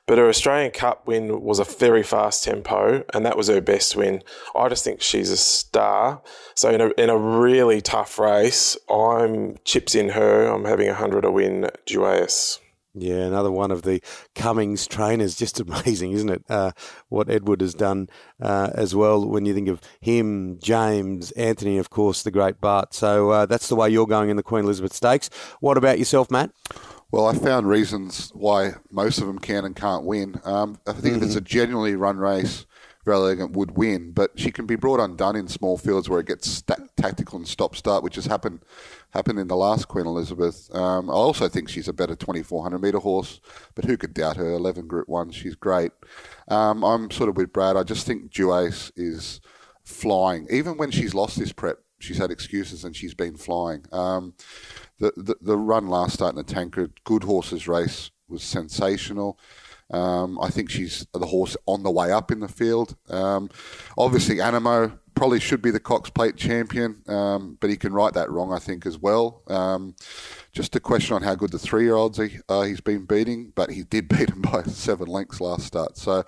But 0.08 0.18
her 0.18 0.30
Australian 0.30 0.72
Cup 0.72 1.06
win 1.06 1.42
was 1.42 1.60
a 1.60 1.66
very 1.66 2.02
fast 2.02 2.46
tempo, 2.46 3.04
and 3.14 3.26
that 3.26 3.36
was 3.36 3.50
her 3.50 3.60
best 3.60 3.96
win. 3.98 4.24
I 4.56 4.70
just 4.70 4.86
think 4.86 5.02
she's 5.02 5.30
a 5.30 5.38
star. 5.38 6.22
So 6.56 6.70
in 6.70 6.80
a, 6.80 6.88
in 6.98 7.10
a 7.10 7.18
really 7.18 7.82
tough 7.82 8.18
race, 8.18 8.78
I'm 8.90 9.58
chips 9.66 9.96
in 9.96 10.10
her. 10.10 10.48
I'm 10.48 10.64
having 10.64 10.88
a 10.88 10.94
hundred 10.94 11.26
a 11.26 11.32
win 11.32 11.70
Duais. 11.86 12.60
Yeah, 13.00 13.26
another 13.26 13.52
one 13.52 13.72
of 13.72 13.84
the 13.84 14.02
Cummings 14.34 14.88
trainers. 14.88 15.36
Just 15.38 15.60
amazing, 15.60 16.12
isn't 16.14 16.30
it? 16.30 16.44
Uh, 16.50 16.72
what 17.10 17.30
Edward 17.30 17.62
has 17.62 17.74
done 17.74 18.10
uh, 18.42 18.72
as 18.74 18.96
well. 18.96 19.28
When 19.28 19.46
you 19.46 19.54
think 19.54 19.70
of 19.70 19.82
him, 20.02 20.58
James, 20.60 21.32
Anthony, 21.32 21.78
of 21.78 21.90
course, 21.90 22.24
the 22.24 22.32
great 22.32 22.60
Bart. 22.60 22.94
So 22.94 23.30
uh, 23.30 23.46
that's 23.46 23.70
the 23.70 23.76
way 23.76 23.90
you're 23.90 24.08
going 24.08 24.30
in 24.30 24.38
the 24.38 24.44
Queen 24.44 24.64
Elizabeth 24.64 24.94
Stakes. 24.94 25.30
What 25.60 25.78
about 25.78 26.00
yourself, 26.00 26.32
Matt? 26.32 26.52
Well, 27.12 27.28
I 27.28 27.34
found 27.36 27.70
reasons 27.70 28.32
why 28.34 28.74
most 28.92 29.20
of 29.20 29.28
them 29.28 29.40
can 29.40 29.64
and 29.64 29.76
can't 29.76 30.04
win. 30.04 30.42
Um, 30.44 30.80
I 30.86 30.94
think 30.94 31.16
mm-hmm. 31.16 31.24
if 31.24 31.30
it's 31.30 31.36
a 31.36 31.42
genuinely 31.42 31.96
run 31.96 32.18
race, 32.18 32.66
Elegant 33.14 33.54
would 33.54 33.78
win, 33.78 34.12
but 34.12 34.32
she 34.40 34.52
can 34.52 34.66
be 34.66 34.76
brought 34.76 35.00
undone 35.00 35.36
in 35.36 35.48
small 35.48 35.78
fields 35.78 36.10
where 36.10 36.20
it 36.20 36.28
gets 36.28 36.62
tactical 36.98 37.38
and 37.38 37.48
stop 37.48 37.76
start, 37.76 38.04
which 38.04 38.16
has 38.16 38.26
happened 38.26 38.62
happened 39.12 39.40
in 39.40 39.48
the 39.48 39.56
last 39.56 39.88
Queen 39.88 40.06
Elizabeth. 40.06 40.74
Um, 40.76 41.10
I 41.10 41.14
also 41.14 41.48
think 41.48 41.70
she's 41.70 41.88
a 41.88 41.94
better 41.94 42.16
2400 42.16 42.80
metre 42.80 43.00
horse, 43.00 43.40
but 43.76 43.86
who 43.86 43.98
could 43.98 44.14
doubt 44.14 44.38
her? 44.38 44.52
11 44.54 44.88
Group 44.88 45.08
1, 45.08 45.32
she's 45.32 45.56
great. 45.56 45.92
Um, 46.48 46.84
I'm 46.84 47.10
sort 47.12 47.30
of 47.30 47.38
with 47.38 47.54
Brad. 47.54 47.78
I 47.78 47.84
just 47.84 48.06
think 48.06 48.32
Duais 48.32 48.92
is 48.96 49.42
flying. 49.84 50.48
Even 50.50 50.78
when 50.78 50.92
she's 50.92 51.14
lost 51.14 51.40
this 51.40 51.54
prep, 51.54 51.80
she's 52.00 52.18
had 52.18 52.32
excuses 52.32 52.84
and 52.84 52.96
she's 52.96 53.14
been 53.14 53.38
flying. 53.38 53.86
Um, 53.92 54.34
the, 55.00 55.14
the, 55.16 55.36
the 55.42 55.58
run 55.58 55.88
last 55.88 56.16
start 56.16 56.34
in 56.34 56.38
the 56.38 56.44
Tancred, 56.44 57.04
good 57.04 57.24
horses 57.24 57.68
race 57.68 58.12
was 58.28 58.44
sensational. 58.44 59.40
Um, 59.92 60.40
I 60.42 60.50
think 60.50 60.70
she's 60.70 61.06
the 61.14 61.26
horse 61.26 61.56
on 61.66 61.84
the 61.84 61.92
way 61.92 62.12
up 62.12 62.32
in 62.32 62.40
the 62.40 62.48
field. 62.48 62.96
Um, 63.10 63.50
obviously, 63.98 64.38
Anamoe 64.38 64.98
probably 65.18 65.40
should 65.40 65.62
be 65.62 65.72
the 65.72 65.80
Cox 65.80 66.10
Plate 66.10 66.36
champion, 66.36 67.02
um, 67.08 67.58
but 67.60 67.70
he 67.70 67.76
can 67.76 67.92
right 67.92 68.14
that 68.14 68.30
wrong, 68.30 68.54
I 68.54 68.60
think, 68.60 68.86
as 68.86 68.98
well. 69.00 69.42
Um, 69.48 69.96
just 70.54 70.76
a 70.76 70.80
question 70.80 71.16
on 71.16 71.24
how 71.24 71.36
good 71.36 71.52
the 71.52 71.60
three-year-olds 71.60 72.18
he, 72.18 72.38
uh, 72.48 72.62
he's 72.62 72.82
been 72.82 73.06
beating, 73.06 73.52
but 73.56 73.72
he 73.72 73.84
did 73.84 74.08
beat 74.10 74.30
him 74.30 74.42
by 74.42 74.64
seven 74.64 75.08
lengths 75.08 75.42
last 75.42 75.66
start. 75.66 75.98
So 75.98 76.24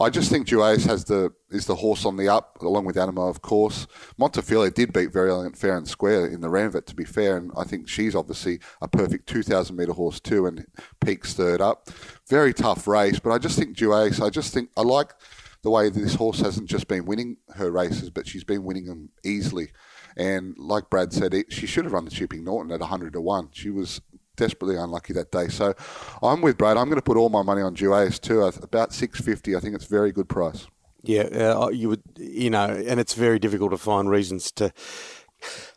I 0.00 0.10
just 0.10 0.30
think 0.30 0.48
Duais 0.48 0.86
has 0.86 1.04
the 1.04 1.32
is 1.50 1.66
the 1.66 1.74
horse 1.74 2.06
on 2.06 2.16
the 2.16 2.28
up, 2.28 2.62
along 2.62 2.86
with 2.86 2.96
Anamoe, 2.96 3.28
of 3.28 3.42
course. 3.42 3.86
Montefilia 4.18 4.72
did 4.72 4.90
beat 4.92 5.12
Verry 5.12 5.30
Elegant 5.30 5.56
fair 5.56 5.76
and 5.76 5.86
square 5.86 6.26
in 6.26 6.40
the 6.40 6.48
Ranvet, 6.48 6.86
to 6.86 6.94
be 6.94 7.04
fair, 7.04 7.36
and 7.36 7.52
I 7.56 7.64
think 7.64 7.88
she's 7.88 8.14
obviously 8.14 8.58
a 8.80 8.88
perfect 8.88 9.28
2,000 9.28 9.76
metre 9.76 9.92
horse 9.92 10.18
too, 10.18 10.46
and 10.46 10.64
peaks 11.04 11.34
third 11.34 11.60
up. 11.60 11.90
Very 12.32 12.54
tough 12.54 12.88
race, 12.88 13.18
but 13.18 13.30
I 13.30 13.36
just 13.36 13.58
think 13.58 13.76
Duais, 13.76 14.18
I 14.18 14.30
just 14.30 14.54
think 14.54 14.70
I 14.74 14.80
like 14.80 15.12
the 15.60 15.68
way 15.68 15.90
this 15.90 16.14
horse 16.14 16.40
hasn't 16.40 16.66
just 16.66 16.88
been 16.88 17.04
winning 17.04 17.36
her 17.56 17.70
races, 17.70 18.08
but 18.08 18.26
she's 18.26 18.42
been 18.42 18.64
winning 18.64 18.86
them 18.86 19.10
easily. 19.22 19.68
And 20.16 20.56
like 20.56 20.88
Brad 20.88 21.12
said, 21.12 21.34
it, 21.34 21.52
she 21.52 21.66
should 21.66 21.84
have 21.84 21.92
run 21.92 22.06
the 22.06 22.10
Chipping 22.10 22.42
Norton 22.42 22.72
at 22.72 22.80
100 22.80 23.12
to 23.12 23.20
1. 23.20 23.50
She 23.52 23.68
was 23.68 24.00
desperately 24.34 24.76
unlucky 24.76 25.12
that 25.12 25.30
day. 25.30 25.48
So 25.48 25.74
I'm 26.22 26.40
with 26.40 26.56
Brad. 26.56 26.78
I'm 26.78 26.86
going 26.86 26.96
to 26.96 27.02
put 27.02 27.18
all 27.18 27.28
my 27.28 27.42
money 27.42 27.60
on 27.60 27.76
Duais 27.76 28.18
too. 28.18 28.40
About 28.40 28.94
650. 28.94 29.54
I 29.54 29.60
think 29.60 29.74
it's 29.74 29.84
a 29.84 29.90
very 29.90 30.10
good 30.10 30.30
price. 30.30 30.66
Yeah, 31.02 31.24
uh, 31.24 31.68
you 31.68 31.90
would, 31.90 32.02
you 32.16 32.48
know, 32.48 32.64
and 32.64 32.98
it's 32.98 33.12
very 33.12 33.40
difficult 33.40 33.72
to 33.72 33.76
find 33.76 34.08
reasons 34.08 34.50
to 34.52 34.72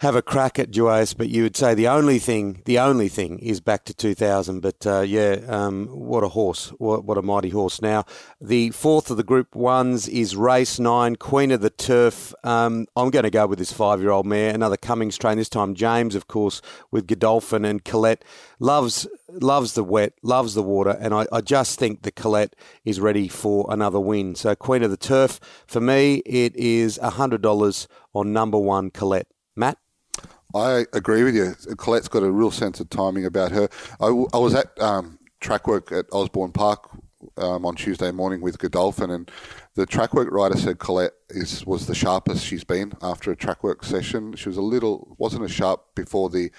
have 0.01 0.15
a 0.15 0.22
crack 0.22 0.60
at 0.60 0.72
Duais, 0.72 1.15
but 1.17 1.29
you 1.29 1.43
would 1.43 1.55
say 1.55 1.74
the 1.74 1.88
only 1.88 2.19
thing, 2.19 2.62
the 2.65 2.79
only 2.79 3.07
thing 3.07 3.39
is 3.39 3.60
back 3.62 3.86
to 3.86 3.93
2000. 3.93 4.60
But 4.60 4.86
uh, 4.86 5.01
yeah, 5.01 5.38
um, 5.48 5.88
what 5.88 6.24
a 6.24 6.29
horse, 6.29 6.69
what, 6.77 7.05
what, 7.05 7.17
a 7.17 7.22
mighty 7.22 7.50
horse. 7.50 7.81
Now, 7.81 8.05
the 8.39 8.72
fourth 8.72 9.10
of 9.10 9.17
the 9.17 9.24
Group 9.24 9.55
Ones 9.55 10.07
is 10.07 10.36
race 10.36 10.79
nine, 10.79 11.15
Queen 11.15 11.51
of 11.51 11.62
the 11.62 11.69
Turf. 11.69 12.34
Um, 12.43 12.88
I'm 12.95 13.10
going 13.10 13.24
to 13.24 13.29
go 13.29 13.48
with 13.48 13.60
this 13.60 13.72
five-year-old 13.72 14.25
mare, 14.25 14.53
another 14.53 14.77
Cummings 14.77 15.17
train. 15.17 15.38
This 15.38 15.50
time, 15.50 15.75
James, 15.75 16.15
of 16.15 16.27
course, 16.27 16.62
with 16.91 17.07
Godolphin 17.07 17.65
and 17.65 17.84
Colette 17.84 18.24
loves 18.60 19.07
loves 19.29 19.74
the 19.74 19.84
wet, 19.84 20.13
loves 20.22 20.53
the 20.53 20.63
water, 20.63 20.98
and 21.00 21.13
I, 21.13 21.25
I 21.31 21.41
just 21.41 21.79
think 21.79 22.03
the 22.03 22.12
Colette 22.12 22.55
is 22.84 23.00
ready 23.00 23.27
for 23.27 23.65
another 23.69 24.00
win. 24.00 24.36
So, 24.36 24.55
Queen 24.55 24.84
of 24.84 24.91
the 24.91 24.98
Turf 24.98 25.39
for 25.67 25.81
me, 25.81 26.17
it 26.25 26.55
is 26.55 26.98
hundred 26.98 27.41
dollars 27.41 27.88
on 28.13 28.34
number 28.34 28.57
one 28.57 28.89
Colette. 28.91 29.27
Matt? 29.55 29.77
I 30.53 30.85
agree 30.93 31.24
with 31.24 31.35
you. 31.35 31.53
Colette's 31.75 32.07
got 32.07 32.24
a 32.24 32.31
real 32.31 32.51
sense 32.51 32.79
of 32.79 32.89
timing 32.89 33.25
about 33.25 33.51
her. 33.51 33.67
I, 34.00 34.07
I 34.33 34.38
was 34.38 34.53
at 34.55 34.79
um, 34.81 35.19
track 35.41 35.67
work 35.67 35.91
at 35.91 36.05
Osborne 36.12 36.53
Park 36.53 36.89
um, 37.38 37.65
on 37.65 37.75
Tuesday 37.75 38.12
morning 38.12 38.41
with 38.41 38.57
Godolphin, 38.57 39.12
and 39.12 39.29
the 39.75 39.85
track 39.85 40.13
work 40.13 40.31
rider 40.31 40.57
said 40.57 40.79
Colette 40.79 41.13
is 41.29 41.65
was 41.65 41.88
the 41.88 41.95
sharpest 41.95 42.45
she's 42.45 42.63
been 42.63 42.93
after 43.01 43.31
a 43.31 43.35
track 43.35 43.63
work 43.63 43.83
session. 43.83 44.35
She 44.35 44.47
was 44.47 44.57
a 44.57 44.62
little 44.62 45.15
wasn't 45.17 45.43
as 45.43 45.51
sharp 45.51 45.83
before 45.95 46.29
the 46.29 46.51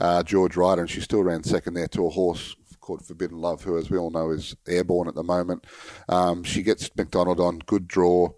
uh, 0.00 0.22
George 0.22 0.56
Ryder, 0.56 0.82
and 0.82 0.90
she 0.90 1.00
still 1.00 1.22
ran 1.22 1.42
second 1.42 1.74
there 1.74 1.88
to 1.88 2.06
a 2.06 2.10
horse 2.10 2.56
called 2.80 3.04
Forbidden 3.04 3.38
Love, 3.38 3.62
who, 3.62 3.78
as 3.78 3.90
we 3.90 3.98
all 3.98 4.10
know, 4.10 4.30
is 4.30 4.56
airborne 4.66 5.08
at 5.08 5.14
the 5.14 5.22
moment. 5.22 5.66
Um, 6.08 6.42
she 6.42 6.62
gets 6.62 6.90
McDonald 6.96 7.40
on 7.40 7.60
good 7.60 7.86
draw. 7.86 8.30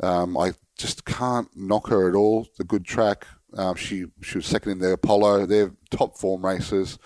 Um, 0.00 0.36
I 0.36 0.52
just 0.76 1.04
can't 1.04 1.48
knock 1.56 1.88
her 1.88 2.08
at 2.08 2.14
all. 2.14 2.48
The 2.56 2.64
good 2.64 2.84
track. 2.84 3.26
Um, 3.56 3.76
she 3.76 4.06
she 4.20 4.38
was 4.38 4.46
second 4.46 4.72
in 4.72 4.78
the 4.78 4.92
Apollo. 4.92 5.46
They're 5.46 5.72
top 5.90 6.18
form 6.18 6.44
races, 6.44 6.98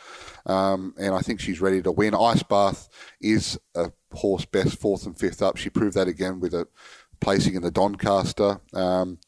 um, 0.46 0.94
and 0.98 1.14
I 1.14 1.20
think 1.20 1.40
she's 1.40 1.60
ready 1.60 1.82
to 1.82 1.92
win. 1.92 2.14
Ice 2.14 2.42
Bath 2.42 2.88
is 3.20 3.58
a 3.74 3.92
horse 4.12 4.44
best 4.44 4.78
fourth 4.78 5.06
and 5.06 5.16
fifth 5.16 5.42
up. 5.42 5.56
She 5.56 5.70
proved 5.70 5.96
that 5.96 6.08
again 6.08 6.40
with 6.40 6.54
a 6.54 6.66
placing 7.20 7.54
in 7.54 7.62
the 7.62 7.70
Doncaster. 7.70 8.60
Um, 8.74 9.18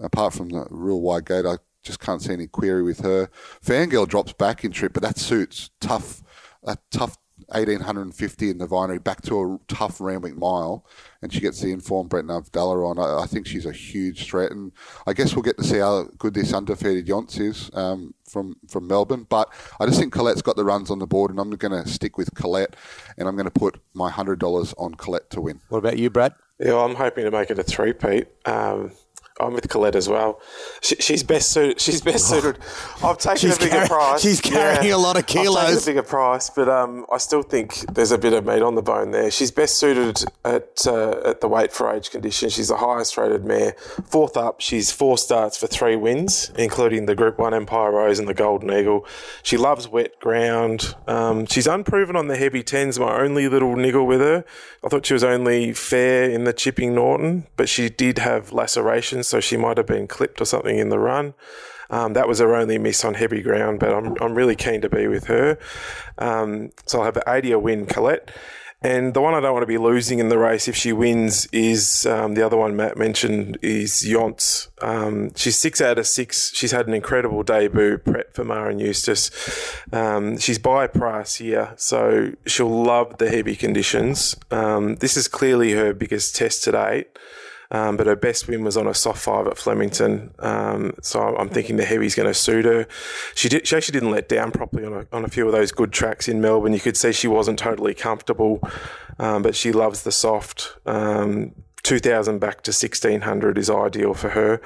apart 0.00 0.34
from 0.34 0.48
the 0.48 0.66
real 0.70 1.00
wide 1.00 1.26
gate, 1.26 1.46
I 1.46 1.56
just 1.82 2.00
can't 2.00 2.20
see 2.20 2.32
any 2.32 2.48
query 2.48 2.82
with 2.82 3.00
her. 3.00 3.28
Fangirl 3.64 4.08
drops 4.08 4.32
back 4.32 4.64
in 4.64 4.72
trip, 4.72 4.92
but 4.92 5.02
that 5.02 5.18
suits 5.18 5.70
tough 5.80 6.22
a 6.64 6.78
tough 6.90 7.18
1850 7.48 8.50
in 8.50 8.58
the 8.58 8.66
Vinery 8.66 9.02
back 9.02 9.20
to 9.22 9.40
a 9.42 9.58
tough 9.72 10.00
Randwick 10.00 10.36
mile, 10.36 10.86
and 11.20 11.32
she 11.32 11.40
gets 11.40 11.60
the 11.60 11.72
informed 11.72 12.10
Brett 12.10 12.26
Avdulla 12.26 12.88
on. 12.88 12.98
I, 12.98 13.22
I, 13.22 13.26
think 13.26 13.46
she's 13.46 13.66
a 13.66 13.72
huge 13.72 14.26
threat, 14.26 14.52
and 14.52 14.72
I 15.06 15.12
guess 15.12 15.34
we'll 15.34 15.42
get 15.42 15.58
to 15.58 15.64
see 15.64 15.78
how 15.78 16.04
good 16.18 16.34
this 16.34 16.52
undefeated 16.52 17.06
Yonce 17.06 17.40
is 17.40 17.70
um, 17.74 18.14
from 18.28 18.56
from 18.68 18.86
Melbourne. 18.86 19.26
But 19.28 19.52
I 19.80 19.86
just 19.86 19.98
think 19.98 20.12
Colette's 20.12 20.42
got 20.42 20.56
the 20.56 20.64
runs 20.64 20.90
on 20.90 21.00
the 21.00 21.06
board, 21.06 21.30
and 21.30 21.40
I'm 21.40 21.50
going 21.50 21.72
to 21.72 21.88
stick 21.88 22.16
with 22.16 22.34
Colette, 22.34 22.76
and 23.18 23.28
I'm 23.28 23.36
going 23.36 23.44
to 23.46 23.50
put 23.50 23.80
my 23.94 24.10
hundred 24.10 24.38
dollars 24.38 24.74
on 24.78 24.94
Colette 24.94 25.30
to 25.30 25.40
win. 25.40 25.60
What 25.68 25.78
about 25.78 25.98
you, 25.98 26.10
Brad? 26.10 26.34
Yeah, 26.60 26.74
well, 26.74 26.84
I'm 26.84 26.94
hoping 26.94 27.24
to 27.24 27.32
make 27.32 27.50
it 27.50 27.58
a 27.58 27.64
three-peat. 27.64 28.28
Um, 28.46 28.92
I'm 29.40 29.52
with 29.52 29.68
Colette 29.68 29.96
as 29.96 30.08
well. 30.08 30.40
She, 30.80 30.94
she's 30.96 31.24
best 31.24 31.50
suited. 31.50 31.80
She's 31.80 32.00
best 32.00 32.28
suited. 32.28 32.56
I've 33.02 33.18
taken 33.18 33.38
she's 33.38 33.56
a 33.56 33.58
bigger 33.58 33.70
carry, 33.72 33.88
price. 33.88 34.22
She's 34.22 34.40
carrying 34.40 34.86
yeah, 34.86 34.94
a 34.94 34.96
lot 34.96 35.18
of 35.18 35.26
kilos. 35.26 35.56
I've 35.56 35.68
taken 35.70 35.82
a 35.82 35.86
bigger 35.86 36.02
price, 36.04 36.50
but 36.50 36.68
um, 36.68 37.04
I 37.10 37.18
still 37.18 37.42
think 37.42 37.74
there's 37.92 38.12
a 38.12 38.18
bit 38.18 38.32
of 38.32 38.46
meat 38.46 38.62
on 38.62 38.76
the 38.76 38.82
bone 38.82 39.10
there. 39.10 39.32
She's 39.32 39.50
best 39.50 39.74
suited 39.74 40.24
at 40.44 40.86
uh, 40.86 41.20
at 41.24 41.40
the 41.40 41.48
weight 41.48 41.72
for 41.72 41.92
age 41.92 42.12
condition. 42.12 42.48
She's 42.48 42.68
the 42.68 42.76
highest 42.76 43.16
rated 43.16 43.44
mare. 43.44 43.72
Fourth 44.04 44.36
up, 44.36 44.60
she's 44.60 44.92
four 44.92 45.18
starts 45.18 45.56
for 45.56 45.66
three 45.66 45.96
wins, 45.96 46.52
including 46.56 47.06
the 47.06 47.16
Group 47.16 47.36
One 47.36 47.54
Empire 47.54 47.90
Rose 47.90 48.20
and 48.20 48.28
the 48.28 48.34
Golden 48.34 48.70
Eagle. 48.70 49.04
She 49.42 49.56
loves 49.56 49.88
wet 49.88 50.20
ground. 50.20 50.94
Um, 51.08 51.46
she's 51.46 51.66
unproven 51.66 52.14
on 52.14 52.28
the 52.28 52.36
heavy 52.36 52.62
tens. 52.62 53.00
My 53.00 53.20
only 53.20 53.48
little 53.48 53.74
niggle 53.74 54.06
with 54.06 54.20
her. 54.20 54.44
I 54.84 54.88
thought 54.88 55.06
she 55.06 55.14
was 55.14 55.24
only 55.24 55.72
fair 55.72 56.30
in 56.30 56.44
the 56.44 56.52
Chipping 56.52 56.94
Norton, 56.94 57.46
but 57.56 57.68
she 57.68 57.88
did 57.88 58.18
have 58.18 58.52
lacerations, 58.52 59.23
so 59.26 59.40
she 59.40 59.56
might 59.56 59.76
have 59.76 59.86
been 59.86 60.06
clipped 60.06 60.40
or 60.40 60.44
something 60.44 60.78
in 60.78 60.88
the 60.88 60.98
run. 60.98 61.34
Um, 61.90 62.14
that 62.14 62.28
was 62.28 62.38
her 62.38 62.54
only 62.54 62.78
miss 62.78 63.04
on 63.04 63.14
heavy 63.14 63.42
ground, 63.42 63.80
but 63.80 63.92
I'm, 63.92 64.16
I'm 64.20 64.34
really 64.34 64.56
keen 64.56 64.80
to 64.80 64.88
be 64.88 65.06
with 65.06 65.24
her. 65.24 65.58
Um, 66.18 66.70
so 66.86 66.98
I'll 66.98 67.04
have 67.04 67.22
80 67.26 67.54
win, 67.56 67.86
Colette. 67.86 68.30
And 68.84 69.14
the 69.14 69.22
one 69.22 69.32
I 69.32 69.40
don't 69.40 69.54
want 69.54 69.62
to 69.62 69.66
be 69.66 69.78
losing 69.78 70.18
in 70.18 70.28
the 70.28 70.36
race 70.36 70.68
if 70.68 70.76
she 70.76 70.92
wins 70.92 71.46
is 71.52 72.04
um, 72.04 72.34
the 72.34 72.44
other 72.44 72.58
one 72.58 72.76
Matt 72.76 72.98
mentioned 72.98 73.58
is 73.62 74.02
Yonce. 74.06 74.68
Um, 74.82 75.34
she's 75.34 75.58
six 75.58 75.80
out 75.80 75.98
of 75.98 76.06
six. 76.06 76.52
She's 76.54 76.70
had 76.70 76.86
an 76.86 76.92
incredible 76.92 77.42
debut 77.42 77.96
prep 77.96 78.34
for 78.34 78.44
Maher 78.44 78.68
and 78.68 78.78
Eustace. 78.78 79.30
Um, 79.90 80.36
she's 80.36 80.58
by 80.58 80.86
price 80.86 81.36
here, 81.36 81.72
so 81.76 82.32
she'll 82.44 82.84
love 82.84 83.16
the 83.16 83.30
heavy 83.30 83.56
conditions. 83.56 84.36
Um, 84.50 84.96
this 84.96 85.16
is 85.16 85.28
clearly 85.28 85.72
her 85.72 85.94
biggest 85.94 86.36
test 86.36 86.62
to 86.64 86.72
date. 86.72 87.18
Um, 87.74 87.96
but 87.96 88.06
her 88.06 88.14
best 88.14 88.46
win 88.46 88.62
was 88.62 88.76
on 88.76 88.86
a 88.86 88.94
soft 88.94 89.20
five 89.20 89.48
at 89.48 89.58
Flemington. 89.58 90.32
Um, 90.38 90.94
so 91.02 91.20
I'm 91.20 91.48
thinking 91.48 91.76
the 91.76 91.84
heavy's 91.84 92.14
going 92.14 92.28
to 92.28 92.34
suit 92.34 92.64
her. 92.66 92.86
She 93.34 93.48
did. 93.48 93.66
She 93.66 93.74
actually 93.74 93.94
didn't 93.94 94.12
let 94.12 94.28
down 94.28 94.52
properly 94.52 94.86
on 94.86 94.92
a, 94.92 95.06
on 95.12 95.24
a 95.24 95.28
few 95.28 95.44
of 95.44 95.50
those 95.50 95.72
good 95.72 95.90
tracks 95.92 96.28
in 96.28 96.40
Melbourne. 96.40 96.72
You 96.72 96.78
could 96.78 96.96
see 96.96 97.10
she 97.10 97.26
wasn't 97.26 97.58
totally 97.58 97.92
comfortable, 97.92 98.60
um, 99.18 99.42
but 99.42 99.56
she 99.56 99.72
loves 99.72 100.02
the 100.02 100.12
soft. 100.12 100.76
Um, 100.86 101.52
2000 101.82 102.38
back 102.38 102.62
to 102.62 102.70
1600 102.70 103.58
is 103.58 103.68
ideal 103.68 104.14
for 104.14 104.30
her. 104.30 104.60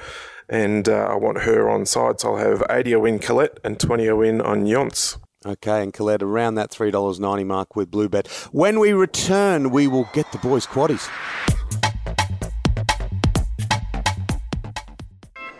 And 0.47 0.87
uh, 0.87 1.07
I 1.09 1.15
want 1.15 1.39
her 1.39 1.67
on 1.67 1.87
side, 1.87 2.19
so 2.19 2.35
I'll 2.35 2.37
have 2.37 2.63
80 2.69 2.91
a 2.93 2.99
win 2.99 3.17
Colette 3.17 3.59
and 3.63 3.79
20 3.79 4.05
a 4.05 4.15
win 4.15 4.39
on 4.39 4.65
Yonce. 4.65 5.17
Okay, 5.45 5.81
and 5.81 5.91
Colette 5.91 6.21
around 6.21 6.55
that 6.55 6.69
$3.90 6.69 7.45
mark 7.47 7.75
with 7.75 7.89
Bluebet. 7.89 8.27
When 8.53 8.79
we 8.79 8.93
return, 8.93 9.71
we 9.71 9.87
will 9.87 10.07
get 10.13 10.31
the 10.31 10.37
boys' 10.37 10.67
quaddies. 10.67 11.09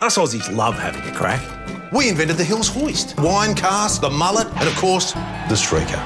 Us 0.02 0.16
Aussies 0.16 0.50
love 0.56 0.78
having 0.78 1.02
a 1.02 1.14
crack. 1.14 1.42
We 1.92 2.08
invented 2.08 2.38
the 2.38 2.44
Hills 2.44 2.68
hoist, 2.68 3.20
wine 3.20 3.54
cask, 3.54 4.00
the 4.00 4.08
mullet, 4.08 4.46
and 4.56 4.66
of 4.66 4.74
course, 4.76 5.12
the 5.12 5.54
streaker. 5.54 5.98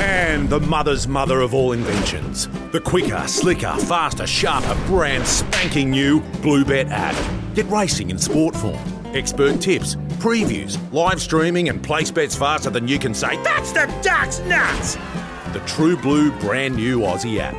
And 0.00 0.48
the 0.48 0.60
mother's 0.60 1.06
mother 1.06 1.42
of 1.42 1.52
all 1.52 1.72
inventions. 1.72 2.48
The 2.72 2.80
quicker, 2.80 3.22
slicker, 3.28 3.76
faster, 3.80 4.26
sharper, 4.26 4.74
brand 4.86 5.26
spanking 5.26 5.90
new 5.90 6.20
Bluebet 6.40 6.88
app. 6.90 7.14
Get 7.54 7.66
racing 7.66 8.08
in 8.08 8.16
sport 8.16 8.56
form. 8.56 8.80
Expert 9.14 9.60
tips, 9.60 9.96
previews, 10.20 10.78
live 10.90 11.20
streaming, 11.20 11.68
and 11.68 11.82
place 11.82 12.10
bets 12.10 12.34
faster 12.34 12.70
than 12.70 12.88
you 12.88 12.98
can 12.98 13.12
say, 13.12 13.36
That's 13.42 13.72
the 13.72 13.94
Ducks 14.02 14.40
nuts! 14.40 14.94
The 15.52 15.62
True 15.66 15.98
Blue 15.98 16.30
brand 16.40 16.76
new 16.76 17.00
Aussie 17.00 17.40
app. 17.40 17.54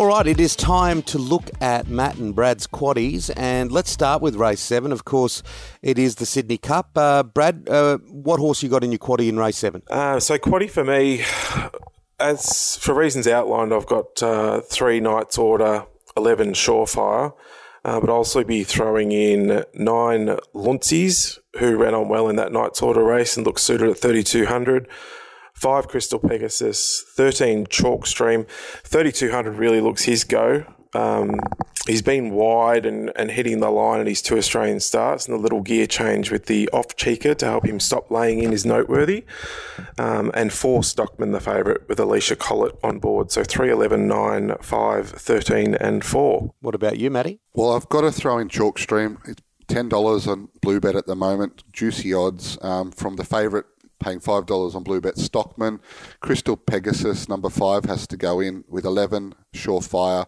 All 0.03 0.09
right, 0.09 0.27
it 0.27 0.41
is 0.41 0.57
time 0.57 1.01
to 1.03 1.19
look 1.19 1.49
at 1.61 1.87
Matt 1.87 2.17
and 2.17 2.35
Brad's 2.35 2.67
quaddies, 2.67 3.31
and 3.37 3.71
let's 3.71 3.89
start 3.89 4.21
with 4.21 4.35
race 4.35 4.59
seven. 4.59 4.91
Of 4.91 5.05
course, 5.05 5.45
it 5.81 5.97
is 5.97 6.17
the 6.17 6.27
Sydney 6.27 6.59
Cup. 6.59 6.91
Uh, 6.97 7.23
Brad, 7.23 7.69
uh, 7.69 7.99
what 8.09 8.41
horse 8.41 8.65
you 8.65 8.69
got 8.69 8.83
in 8.83 8.91
your 8.91 8.99
quaddie 8.99 9.29
in 9.29 9.39
race 9.39 9.59
seven? 9.59 9.81
Uh, 9.89 10.19
so 10.19 10.39
quaddie 10.39 10.69
for 10.69 10.83
me, 10.83 11.23
as 12.19 12.77
for 12.79 12.95
reasons 12.95 13.29
outlined, 13.29 13.73
I've 13.73 13.87
got 13.87 14.21
uh, 14.25 14.63
three 14.63 14.99
Knights 14.99 15.39
Order, 15.39 15.87
eleven 16.17 16.53
Surefire, 16.53 17.35
uh, 17.85 18.01
but 18.01 18.11
I'll 18.11 18.17
also 18.17 18.43
be 18.43 18.65
throwing 18.65 19.13
in 19.13 19.65
nine 19.73 20.37
Luncies, 20.53 21.39
who 21.61 21.77
ran 21.77 21.95
on 21.95 22.09
well 22.09 22.29
in 22.29 22.35
that 22.35 22.51
Knights 22.51 22.83
Order 22.83 23.05
race 23.05 23.37
and 23.37 23.47
looks 23.47 23.63
suited 23.63 23.89
at 23.89 23.99
thirty 23.99 24.25
two 24.25 24.47
hundred. 24.47 24.89
5 25.63 25.87
Crystal 25.87 26.19
Pegasus, 26.19 27.05
13 27.11 27.69
Chalk 27.69 28.05
Stream. 28.09 28.47
3200 28.83 29.53
really 29.53 29.81
looks 29.81 30.03
his 30.03 30.25
go. 30.25 30.65
Um, 30.93 31.39
he's 31.87 32.03
been 32.03 32.33
wide 32.33 32.85
and, 32.85 33.13
and 33.15 33.31
hitting 33.31 33.61
the 33.61 33.71
line 33.71 34.01
at 34.01 34.09
his 34.09 34.21
two 34.21 34.37
Australian 34.37 34.81
starts, 34.81 35.29
and 35.29 35.39
the 35.39 35.41
little 35.41 35.61
gear 35.61 35.87
change 35.87 36.33
with 36.33 36.47
the 36.47 36.69
off 36.71 36.97
cheeker 36.97 37.37
to 37.37 37.47
help 37.47 37.65
him 37.65 37.79
stop 37.79 38.11
laying 38.11 38.41
in 38.43 38.53
is 38.53 38.67
noteworthy. 38.67 39.25
Um, 39.99 40.33
and 40.35 40.53
four 40.53 40.83
Stockman, 40.83 41.31
the 41.31 41.39
favourite, 41.39 41.89
with 41.89 41.99
Alysha 41.99 42.37
Collett 42.37 42.77
on 42.83 42.99
board. 42.99 43.31
So 43.31 43.45
3, 43.45 43.71
11, 43.71 44.09
9, 44.09 44.57
5, 44.61 45.09
13, 45.11 45.77
and 45.77 46.05
4. 46.05 46.53
What 46.61 46.75
about 46.75 46.99
you, 46.99 47.09
Matty? 47.09 47.39
Well, 47.55 47.71
I've 47.71 47.89
got 47.89 48.01
to 48.01 48.11
throw 48.11 48.39
in 48.39 48.49
Chalk 48.49 48.81
Stream. 48.81 49.19
It's 49.27 49.43
$10 49.69 50.27
on 50.27 50.49
Bluebet 50.61 50.97
at 50.97 51.07
the 51.07 51.15
moment, 51.15 51.63
juicy 51.73 52.13
odds 52.13 52.59
um, 52.63 52.91
from 52.91 53.15
the 53.15 53.25
favourite 53.25 53.67
paying 54.03 54.21
five 54.21 54.47
dollars 54.47 54.75
on 54.75 54.85
Bluebet. 54.85 55.17
Stockman, 55.17 55.81
Crystal 56.21 56.57
Pegasus, 56.57 57.29
number 57.29 57.49
five 57.49 57.85
has 57.87 58.07
to 58.09 58.17
go 58.17 58.41
in 58.41 58.65
with 58.69 58.85
eleven 58.85 59.35
Surefire 59.55 60.27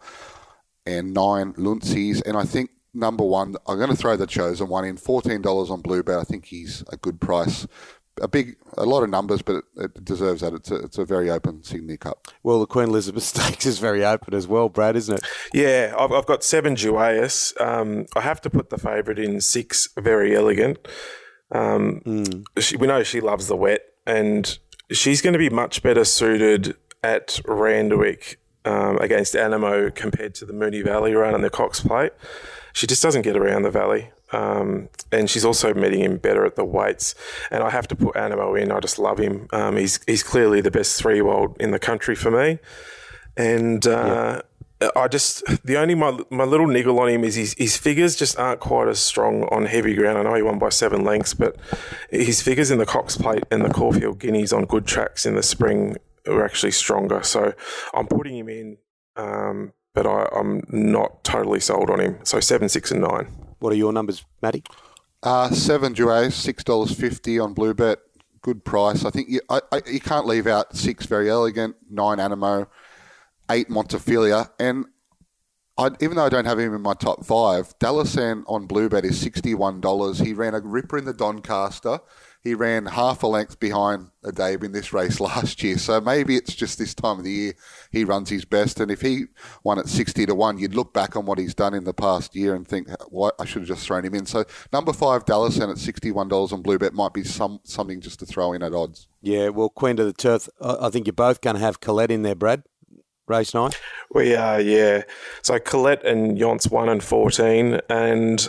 and 0.86 1.12
nine 1.12 1.52
Luncies. 1.54 2.22
And 2.24 2.36
I 2.36 2.44
think 2.44 2.70
number 2.92 3.24
one, 3.24 3.56
I'm 3.66 3.78
going 3.78 3.90
to 3.90 3.96
throw 3.96 4.16
the 4.16 4.26
chosen 4.26 4.68
one 4.68 4.84
in. 4.84 4.96
Fourteen 4.96 5.42
dollars 5.42 5.70
on 5.70 5.82
Bluebet. 5.82 6.18
I 6.18 6.24
think 6.24 6.46
he's 6.46 6.84
a 6.90 6.96
good 6.96 7.20
price. 7.20 7.66
A 8.22 8.28
big, 8.28 8.54
a 8.78 8.84
lot 8.86 9.02
of 9.02 9.10
numbers, 9.10 9.42
but 9.42 9.56
it, 9.56 9.64
it 9.76 10.04
deserves 10.04 10.40
that. 10.42 10.54
It's 10.54 10.70
a, 10.70 10.76
it's 10.76 10.98
a 10.98 11.04
very 11.04 11.30
open 11.30 11.64
Sydney 11.64 11.96
Cup. 11.96 12.28
Well, 12.44 12.60
the 12.60 12.66
Queen 12.66 12.88
Elizabeth 12.88 13.22
Stakes 13.34 13.66
is 13.66 13.80
very 13.80 14.04
open 14.04 14.34
as 14.34 14.46
well, 14.46 14.68
Brad, 14.68 14.94
isn't 14.94 15.16
it? 15.16 15.24
Yeah, 15.52 15.92
I've, 15.98 16.12
I've 16.12 16.26
got 16.26 16.44
seven 16.44 16.76
Duais. 16.76 17.60
Um, 17.60 18.06
I 18.14 18.20
have 18.20 18.40
to 18.42 18.50
put 18.50 18.70
the 18.70 18.78
favourite 18.78 19.18
in 19.18 19.40
six, 19.40 19.88
Verry 19.98 20.36
Elegant. 20.36 20.78
Um, 21.54 22.44
she, 22.58 22.76
we 22.76 22.86
know 22.86 23.02
she 23.02 23.20
loves 23.20 23.46
the 23.46 23.56
wet, 23.56 23.82
and 24.06 24.58
she's 24.90 25.22
going 25.22 25.32
to 25.32 25.38
be 25.38 25.48
much 25.48 25.82
better 25.82 26.04
suited 26.04 26.76
at 27.02 27.40
Randwick 27.46 28.40
um, 28.64 28.98
against 28.98 29.34
Anamoe 29.34 29.94
compared 29.94 30.34
to 30.36 30.44
the 30.44 30.52
Moonee 30.52 30.84
Valley 30.84 31.14
run 31.14 31.34
and 31.34 31.44
the 31.44 31.50
Cox 31.50 31.80
Plate. 31.80 32.12
She 32.72 32.86
just 32.86 33.02
doesn't 33.02 33.22
get 33.22 33.36
around 33.36 33.62
the 33.62 33.70
valley. 33.70 34.10
Um, 34.32 34.88
and 35.12 35.30
she's 35.30 35.44
also 35.44 35.72
meeting 35.74 36.00
him 36.00 36.16
better 36.16 36.44
at 36.44 36.56
the 36.56 36.64
weights. 36.64 37.14
And 37.50 37.62
I 37.62 37.70
have 37.70 37.86
to 37.88 37.96
put 37.96 38.16
Anamoe 38.16 38.60
in. 38.60 38.72
I 38.72 38.80
just 38.80 38.98
love 38.98 39.18
him. 39.18 39.46
Um, 39.52 39.76
he's 39.76 40.00
he's 40.06 40.24
clearly 40.24 40.60
the 40.60 40.72
best 40.72 41.00
three 41.00 41.14
year 41.14 41.28
old 41.28 41.56
in 41.60 41.70
the 41.70 41.78
country 41.78 42.16
for 42.16 42.30
me. 42.30 42.58
And 43.36 43.86
uh, 43.86 44.42
I 44.96 45.08
just 45.08 45.44
the 45.64 45.76
only 45.76 45.94
my 45.94 46.18
my 46.30 46.44
little 46.44 46.66
niggle 46.66 46.98
on 47.00 47.08
him 47.08 47.24
is 47.24 47.36
his 47.36 47.54
his 47.56 47.76
figures 47.76 48.16
just 48.16 48.38
aren't 48.38 48.60
quite 48.60 48.88
as 48.88 48.98
strong 48.98 49.44
on 49.44 49.66
heavy 49.66 49.94
ground. 49.94 50.18
I 50.18 50.22
know 50.22 50.34
he 50.34 50.42
won 50.42 50.58
by 50.58 50.70
seven 50.70 51.04
lengths, 51.04 51.32
but 51.32 51.56
his 52.10 52.42
figures 52.42 52.70
in 52.70 52.78
the 52.78 52.86
Cox 52.86 53.16
Plate 53.16 53.44
and 53.50 53.64
the 53.64 53.72
Caulfield 53.72 54.18
Guineas 54.18 54.52
on 54.52 54.64
good 54.64 54.86
tracks 54.86 55.24
in 55.24 55.36
the 55.36 55.42
spring 55.42 55.96
were 56.26 56.44
actually 56.44 56.72
stronger. 56.72 57.22
So 57.22 57.54
I'm 57.94 58.06
putting 58.06 58.36
him 58.36 58.48
in, 58.48 58.78
um, 59.16 59.72
but 59.94 60.06
I, 60.06 60.28
I'm 60.36 60.62
not 60.68 61.22
totally 61.24 61.60
sold 61.60 61.88
on 61.88 62.00
him. 62.00 62.18
So 62.24 62.40
seven, 62.40 62.68
six, 62.68 62.90
and 62.90 63.00
nine. 63.00 63.26
What 63.60 63.72
are 63.72 63.76
your 63.76 63.92
numbers, 63.92 64.24
Matty? 64.42 64.64
Uh, 65.22 65.50
seven 65.50 65.94
Duais, 65.94 66.32
six 66.32 66.64
dollars 66.64 66.92
fifty 66.92 67.38
on 67.38 67.54
Bluebet. 67.54 67.96
Good 68.42 68.64
price. 68.64 69.06
I 69.06 69.10
think 69.10 69.30
you, 69.30 69.40
I, 69.48 69.60
I, 69.72 69.80
you 69.86 70.00
can't 70.00 70.26
leave 70.26 70.46
out 70.46 70.76
six 70.76 71.06
Verry 71.06 71.30
Elegant, 71.30 71.76
nine 71.88 72.18
Anamoe, 72.18 72.66
eight 73.50 73.68
Montefilia, 73.68 74.50
and 74.58 74.86
I, 75.76 75.90
even 76.00 76.16
though 76.16 76.24
I 76.24 76.28
don't 76.28 76.44
have 76.44 76.58
him 76.58 76.72
in 76.72 76.82
my 76.82 76.94
top 76.94 77.24
five, 77.24 77.76
Dalasan 77.80 78.44
on 78.46 78.68
Bluebet 78.68 79.04
is 79.04 79.20
sixty-one 79.20 79.80
dollars. 79.80 80.20
He 80.20 80.32
ran 80.32 80.54
a 80.54 80.60
ripper 80.60 80.98
in 80.98 81.04
the 81.04 81.12
Doncaster. 81.12 81.98
He 82.42 82.54
ran 82.54 82.86
half 82.86 83.22
a 83.22 83.26
length 83.26 83.58
behind 83.58 84.10
a 84.22 84.30
Addeybb 84.30 84.62
in 84.62 84.72
this 84.72 84.92
race 84.92 85.18
last 85.20 85.62
year, 85.64 85.78
so 85.78 86.00
maybe 86.00 86.36
it's 86.36 86.54
just 86.54 86.78
this 86.78 86.94
time 86.94 87.18
of 87.18 87.24
the 87.24 87.32
year 87.32 87.52
he 87.90 88.04
runs 88.04 88.28
his 88.28 88.44
best. 88.44 88.78
And 88.78 88.90
if 88.90 89.00
he 89.00 89.24
won 89.64 89.80
at 89.80 89.88
sixty 89.88 90.26
to 90.26 90.34
one, 90.34 90.58
you'd 90.58 90.76
look 90.76 90.94
back 90.94 91.16
on 91.16 91.26
what 91.26 91.38
he's 91.38 91.54
done 91.54 91.74
in 91.74 91.82
the 91.82 91.94
past 91.94 92.36
year 92.36 92.54
and 92.54 92.68
think, 92.68 92.88
"Why 93.08 93.30
I 93.40 93.44
should 93.44 93.62
have 93.62 93.68
just 93.68 93.84
thrown 93.84 94.04
him 94.04 94.14
in." 94.14 94.26
So 94.26 94.44
number 94.72 94.92
five, 94.92 95.24
Dalasan 95.24 95.72
at 95.72 95.78
sixty-one 95.78 96.28
dollars 96.28 96.52
on 96.52 96.62
Bluebet 96.62 96.92
might 96.92 97.14
be 97.14 97.24
some 97.24 97.58
something 97.64 98.00
just 98.00 98.20
to 98.20 98.26
throw 98.26 98.52
in 98.52 98.62
at 98.62 98.74
odds. 98.74 99.08
Yeah, 99.22 99.48
well, 99.48 99.70
Queen 99.70 99.96
to 99.96 100.04
the 100.04 100.12
Turf, 100.12 100.48
I 100.60 100.90
think 100.90 101.06
you're 101.08 101.14
both 101.14 101.40
going 101.40 101.56
to 101.56 101.62
have 101.62 101.80
Colette 101.80 102.12
in 102.12 102.22
there, 102.22 102.34
Brad. 102.36 102.62
Race 103.26 103.54
nine. 103.54 103.70
We 104.12 104.34
are, 104.34 104.60
yeah. 104.60 105.02
So 105.42 105.58
Colette 105.58 106.04
and 106.04 106.36
Yonce 106.38 106.70
one 106.70 106.88
and 106.88 107.02
fourteen, 107.02 107.80
and 107.88 108.46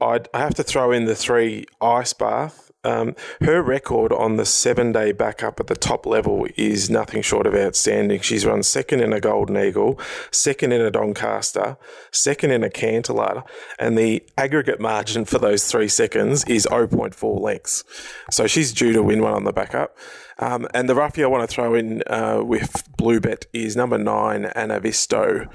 I'd, 0.00 0.28
I 0.34 0.38
have 0.40 0.54
to 0.54 0.62
throw 0.62 0.92
in 0.92 1.06
the 1.06 1.14
three 1.14 1.66
ice 1.80 2.12
bath. 2.12 2.70
Um, 2.82 3.14
her 3.42 3.62
record 3.62 4.10
on 4.10 4.36
the 4.36 4.46
seven 4.46 4.92
day 4.92 5.12
backup 5.12 5.60
at 5.60 5.66
the 5.66 5.74
top 5.74 6.06
level 6.06 6.46
is 6.56 6.88
nothing 6.88 7.20
short 7.20 7.46
of 7.46 7.54
outstanding. 7.54 8.20
She's 8.20 8.46
run 8.46 8.62
second 8.62 9.02
in 9.02 9.12
a 9.12 9.20
Golden 9.20 9.58
Eagle, 9.58 10.00
second 10.30 10.72
in 10.72 10.80
a 10.80 10.90
Doncaster, 10.90 11.76
second 12.10 12.52
in 12.52 12.64
a 12.64 12.70
Cantaloupe, 12.70 13.46
and 13.78 13.98
the 13.98 14.22
aggregate 14.38 14.80
margin 14.80 15.26
for 15.26 15.38
those 15.38 15.70
three 15.70 15.88
seconds 15.88 16.42
is 16.44 16.66
0.4 16.70 17.40
lengths. 17.40 17.84
So 18.30 18.46
she's 18.46 18.72
due 18.72 18.94
to 18.94 19.02
win 19.02 19.22
one 19.22 19.34
on 19.34 19.44
the 19.44 19.52
backup. 19.52 19.94
Um, 20.40 20.66
and 20.74 20.88
the 20.88 20.94
roughie 20.94 21.22
I 21.22 21.26
want 21.26 21.48
to 21.48 21.54
throw 21.54 21.74
in 21.74 22.02
uh, 22.06 22.40
with 22.42 22.88
Bluebet 22.96 23.44
is 23.52 23.76
number 23.76 23.98
nine, 23.98 24.44
Annavisto. 24.56 25.48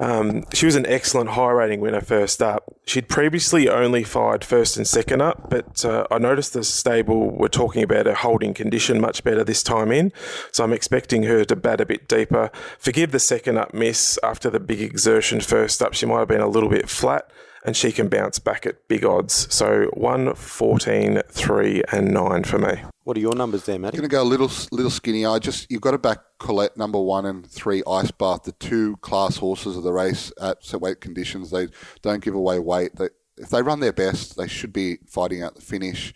Um, 0.00 0.44
she 0.52 0.66
was 0.66 0.76
an 0.76 0.86
excellent 0.86 1.30
high 1.30 1.50
rating 1.50 1.80
winner 1.80 2.00
first 2.00 2.42
up. 2.42 2.64
She'd 2.86 3.08
previously 3.08 3.68
only 3.68 4.02
fired 4.02 4.42
first 4.42 4.76
and 4.76 4.86
second 4.86 5.20
up, 5.20 5.50
but 5.50 5.84
uh, 5.84 6.06
I 6.10 6.18
noticed 6.18 6.54
the 6.54 6.64
stable 6.64 7.30
were 7.30 7.48
talking 7.48 7.82
about 7.82 8.06
her 8.06 8.14
holding 8.14 8.54
condition 8.54 9.00
much 9.00 9.22
better 9.22 9.44
this 9.44 9.62
time 9.62 9.92
in. 9.92 10.12
So 10.50 10.64
I'm 10.64 10.72
expecting 10.72 11.24
her 11.24 11.44
to 11.44 11.54
bat 11.54 11.80
a 11.80 11.86
bit 11.86 12.08
deeper. 12.08 12.50
Forgive 12.78 13.12
the 13.12 13.20
second 13.20 13.58
up 13.58 13.74
miss 13.74 14.18
after 14.22 14.48
the 14.48 14.60
big 14.60 14.80
exertion 14.80 15.40
first 15.40 15.82
up. 15.82 15.94
She 15.94 16.06
might 16.06 16.20
have 16.20 16.28
been 16.28 16.40
a 16.40 16.48
little 16.48 16.70
bit 16.70 16.88
flat. 16.88 17.30
And 17.64 17.76
she 17.76 17.92
can 17.92 18.08
bounce 18.08 18.38
back 18.38 18.64
at 18.64 18.88
big 18.88 19.04
odds. 19.04 19.52
So 19.54 19.90
1, 19.92 20.34
14, 20.34 21.22
3, 21.30 21.82
and 21.92 22.14
9 22.14 22.44
for 22.44 22.58
me. 22.58 22.82
What 23.04 23.16
are 23.16 23.20
your 23.20 23.34
numbers 23.34 23.64
there, 23.64 23.78
Matty? 23.78 23.96
Going 23.96 24.08
to 24.08 24.12
go 24.14 24.22
a 24.22 24.24
little 24.24 24.50
little 24.70 24.90
skinny. 24.90 25.26
I 25.26 25.38
just 25.38 25.70
you've 25.70 25.80
got 25.80 25.92
to 25.92 25.98
back 25.98 26.18
Colette 26.38 26.76
number 26.76 27.00
one 27.00 27.26
and 27.26 27.44
three 27.44 27.82
Ice 27.86 28.10
Bath, 28.10 28.44
the 28.44 28.52
two 28.52 28.98
class 28.98 29.38
horses 29.38 29.76
of 29.76 29.82
the 29.82 29.92
race 29.92 30.32
at 30.40 30.64
set 30.64 30.80
weight 30.80 31.00
conditions. 31.00 31.50
They 31.50 31.68
don't 32.02 32.22
give 32.22 32.34
away 32.34 32.60
weight. 32.60 32.94
They, 32.96 33.08
if 33.36 33.48
they 33.48 33.62
run 33.62 33.80
their 33.80 33.92
best, 33.92 34.36
they 34.36 34.46
should 34.46 34.72
be 34.72 34.98
fighting 35.06 35.42
out 35.42 35.56
the 35.56 35.60
finish. 35.60 36.14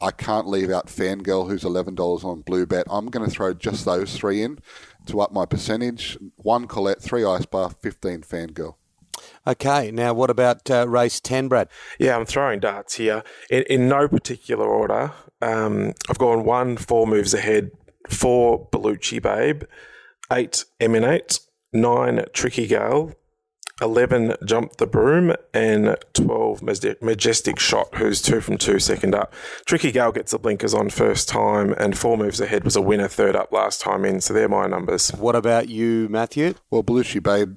I 0.00 0.12
can't 0.12 0.48
leave 0.48 0.70
out 0.70 0.86
Fangirl, 0.86 1.48
who's 1.48 1.64
eleven 1.64 1.94
dollars 1.94 2.24
on 2.24 2.42
Bluebet. 2.42 2.84
I'm 2.88 3.08
going 3.08 3.28
to 3.28 3.30
throw 3.30 3.52
just 3.52 3.84
those 3.84 4.16
three 4.16 4.40
in 4.40 4.60
to 5.06 5.20
up 5.20 5.32
my 5.32 5.44
percentage. 5.44 6.16
One 6.36 6.66
Colette, 6.66 7.02
three 7.02 7.24
Ice 7.24 7.44
Bath, 7.44 7.76
fifteen 7.82 8.22
Fangirl. 8.22 8.76
Okay, 9.46 9.90
now 9.90 10.12
what 10.14 10.30
about 10.30 10.70
uh, 10.70 10.88
race 10.88 11.20
10, 11.20 11.48
Brad? 11.48 11.68
Yeah, 11.98 12.16
I'm 12.16 12.26
throwing 12.26 12.60
darts 12.60 12.96
here 12.96 13.22
in, 13.50 13.62
in 13.64 13.88
no 13.88 14.08
particular 14.08 14.66
order. 14.66 15.12
Um, 15.42 15.94
I've 16.08 16.18
gone 16.18 16.44
one, 16.44 16.76
four 16.76 17.06
moves 17.06 17.34
ahead, 17.34 17.70
four 18.08 18.68
Bellucci 18.70 19.22
Babe, 19.22 19.62
eight 20.32 20.64
Emanate, 20.78 21.40
nine 21.72 22.24
Tricky 22.32 22.66
Gale, 22.66 23.14
11 23.80 24.34
Jump 24.44 24.76
the 24.76 24.86
Broom, 24.86 25.34
and 25.54 25.96
12 26.12 26.62
Majestic, 26.62 27.02
Majestic 27.02 27.58
Shot, 27.58 27.94
who's 27.94 28.20
two 28.20 28.40
from 28.40 28.58
two, 28.58 28.78
second 28.78 29.14
up. 29.14 29.32
Tricky 29.64 29.90
Gale 29.90 30.12
gets 30.12 30.32
the 30.32 30.38
blinkers 30.38 30.74
on 30.74 30.90
first 30.90 31.28
time, 31.28 31.72
and 31.78 31.96
four 31.96 32.16
moves 32.16 32.40
ahead 32.40 32.64
was 32.64 32.76
a 32.76 32.82
winner 32.82 33.08
third 33.08 33.34
up 33.34 33.52
last 33.52 33.80
time 33.80 34.04
in, 34.04 34.20
so 34.20 34.34
they're 34.34 34.48
my 34.48 34.66
numbers. 34.66 35.10
What 35.10 35.36
about 35.36 35.68
you, 35.68 36.08
Matthew? 36.10 36.54
Well, 36.70 36.82
Belushi 36.82 37.22
Babe 37.22 37.56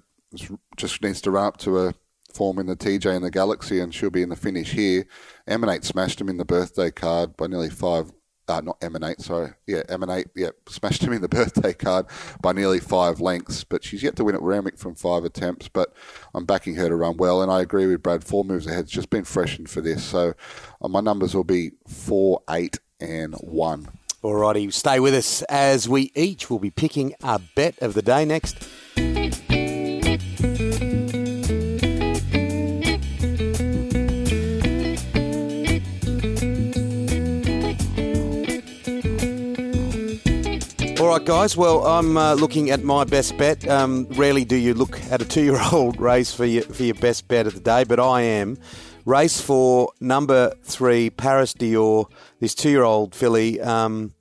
just 0.77 1.01
needs 1.01 1.21
to 1.21 1.31
run 1.31 1.45
up 1.45 1.57
to 1.57 1.79
a 1.79 1.93
form 2.33 2.59
in 2.59 2.65
the 2.65 2.75
TJ 2.75 3.15
and 3.15 3.23
the 3.23 3.31
Galaxy, 3.31 3.79
and 3.79 3.93
she'll 3.93 4.09
be 4.09 4.23
in 4.23 4.29
the 4.29 4.35
finish 4.35 4.71
here. 4.71 5.05
Emanate 5.47 5.83
smashed 5.83 6.19
him 6.19 6.29
in 6.29 6.37
the 6.37 6.45
birthday 6.45 6.91
card 6.91 7.37
by 7.37 7.47
nearly 7.47 7.69
five. 7.69 8.11
Uh, 8.45 8.59
not 8.59 8.77
Emanate, 8.81 9.21
sorry. 9.21 9.53
Yeah, 9.65 9.83
Emanate, 9.87 10.27
yeah, 10.35 10.49
smashed 10.67 11.01
him 11.01 11.13
in 11.13 11.21
the 11.21 11.27
birthday 11.29 11.71
card 11.71 12.07
by 12.41 12.51
nearly 12.51 12.79
five 12.79 13.21
lengths, 13.21 13.63
but 13.63 13.85
she's 13.85 14.03
yet 14.03 14.17
to 14.17 14.25
win 14.25 14.35
at 14.35 14.41
Randwick 14.41 14.77
from 14.77 14.95
five 14.95 15.23
attempts, 15.23 15.69
but 15.69 15.93
I'm 16.33 16.45
backing 16.45 16.75
her 16.75 16.89
to 16.89 16.95
run 16.95 17.15
well, 17.15 17.41
and 17.41 17.49
I 17.49 17.61
agree 17.61 17.87
with 17.87 18.03
Brad, 18.03 18.23
four 18.23 18.43
moves 18.43 18.67
ahead. 18.67 18.81
It's 18.81 18.91
just 18.91 19.09
been 19.09 19.23
freshened 19.23 19.69
for 19.69 19.79
this, 19.79 20.03
so 20.03 20.33
uh, 20.81 20.87
my 20.89 20.99
numbers 20.99 21.33
will 21.33 21.45
be 21.45 21.71
four, 21.87 22.41
eight, 22.49 22.79
and 22.99 23.33
one. 23.35 23.87
Alrighty, 24.21 24.71
stay 24.73 24.99
with 24.99 25.13
us 25.13 25.41
as 25.43 25.87
we 25.87 26.11
each 26.13 26.49
will 26.49 26.59
be 26.59 26.69
picking 26.69 27.13
our 27.23 27.39
bet 27.55 27.77
of 27.79 27.93
the 27.93 28.01
day 28.01 28.25
next. 28.25 28.67
All 41.03 41.09
right, 41.09 41.25
guys. 41.25 41.57
Well, 41.57 41.85
I'm 41.85 42.15
uh, 42.15 42.33
looking 42.35 42.69
at 42.69 42.81
my 42.81 43.03
best 43.03 43.37
bet. 43.37 43.67
Um, 43.67 44.07
rarely 44.11 44.45
do 44.45 44.55
you 44.55 44.73
look 44.73 44.97
at 45.11 45.21
a 45.21 45.25
two-year-old 45.25 45.99
race 45.99 46.33
for 46.33 46.45
your 46.45 46.63
for 46.63 46.83
your 46.83 46.95
best 46.95 47.27
bet 47.27 47.45
of 47.45 47.55
the 47.55 47.59
day, 47.59 47.83
but 47.83 47.99
I 47.99 48.21
am. 48.21 48.57
Race 49.03 49.41
for 49.41 49.91
number 49.99 50.53
three, 50.63 51.09
Paris 51.09 51.53
Dior. 51.55 52.09
This 52.39 52.55
two-year-old 52.55 53.15
filly. 53.15 53.59
Um, 53.59 54.13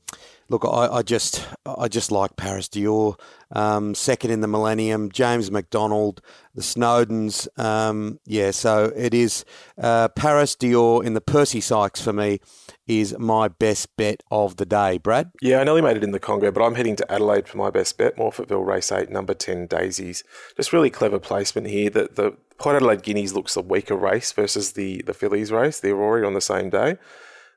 look, 0.49 0.65
I, 0.65 0.89
I, 0.89 1.03
just 1.03 1.47
I 1.65 1.87
just 1.87 2.11
like 2.11 2.35
Paris 2.35 2.69
Dior. 2.69 3.17
Um, 3.53 3.95
second 3.95 4.33
in 4.33 4.41
the 4.41 4.49
Millennium, 4.49 5.13
James 5.13 5.53
McDonald, 5.53 6.21
the 6.55 6.63
Snowdens. 6.63 7.49
Um, 7.59 8.19
yeah, 8.25 8.51
so 8.51 8.93
it 8.95 9.15
is 9.15 9.45
uh, 9.79 10.09
Paris 10.09 10.55
Dior 10.57 11.05
in 11.05 11.15
the 11.15 11.21
Percy 11.21 11.61
Sykes 11.61 12.01
for 12.01 12.13
me 12.13 12.41
is 12.87 13.17
my 13.19 13.49
best 13.49 13.97
bet 13.97 14.23
of 14.31 14.57
the 14.57 14.67
day. 14.67 14.99
Brad? 14.99 15.31
Yeah, 15.41 15.61
I 15.61 15.65
nearly 15.65 15.83
made 15.83 15.97
it 15.97 16.05
in 16.05 16.13
the 16.13 16.21
Congo, 16.21 16.51
but 16.51 16.63
I'm 16.63 16.75
heading 16.75 16.97
to 16.97 17.13
Adelaide 17.13 17.49
for 17.49 17.57
my 17.57 17.71
best 17.71 17.97
bet. 17.97 18.17
Morphettville 18.17 18.67
Race 18.67 18.93
8, 18.93 19.09
number 19.11 19.35
10, 19.35 19.67
Daisies. 19.67 20.25
Just 20.57 20.73
really 20.73 20.91
clever 20.91 21.19
placement 21.19 21.69
here. 21.69 21.89
The, 21.91 22.09
the 22.13 22.37
Port 22.59 22.77
Adelaide 22.77 23.03
Guineas 23.03 23.35
looks 23.35 23.57
a 23.57 23.63
weaker 23.63 23.97
race 23.97 24.33
versus 24.33 24.73
the, 24.73 25.03
the 25.03 25.15
Fillies 25.15 25.53
race, 25.53 25.81
the 25.81 25.91
Aurora 25.91 26.27
on 26.27 26.35
the 26.35 26.41
same 26.41 26.71
day. 26.71 26.97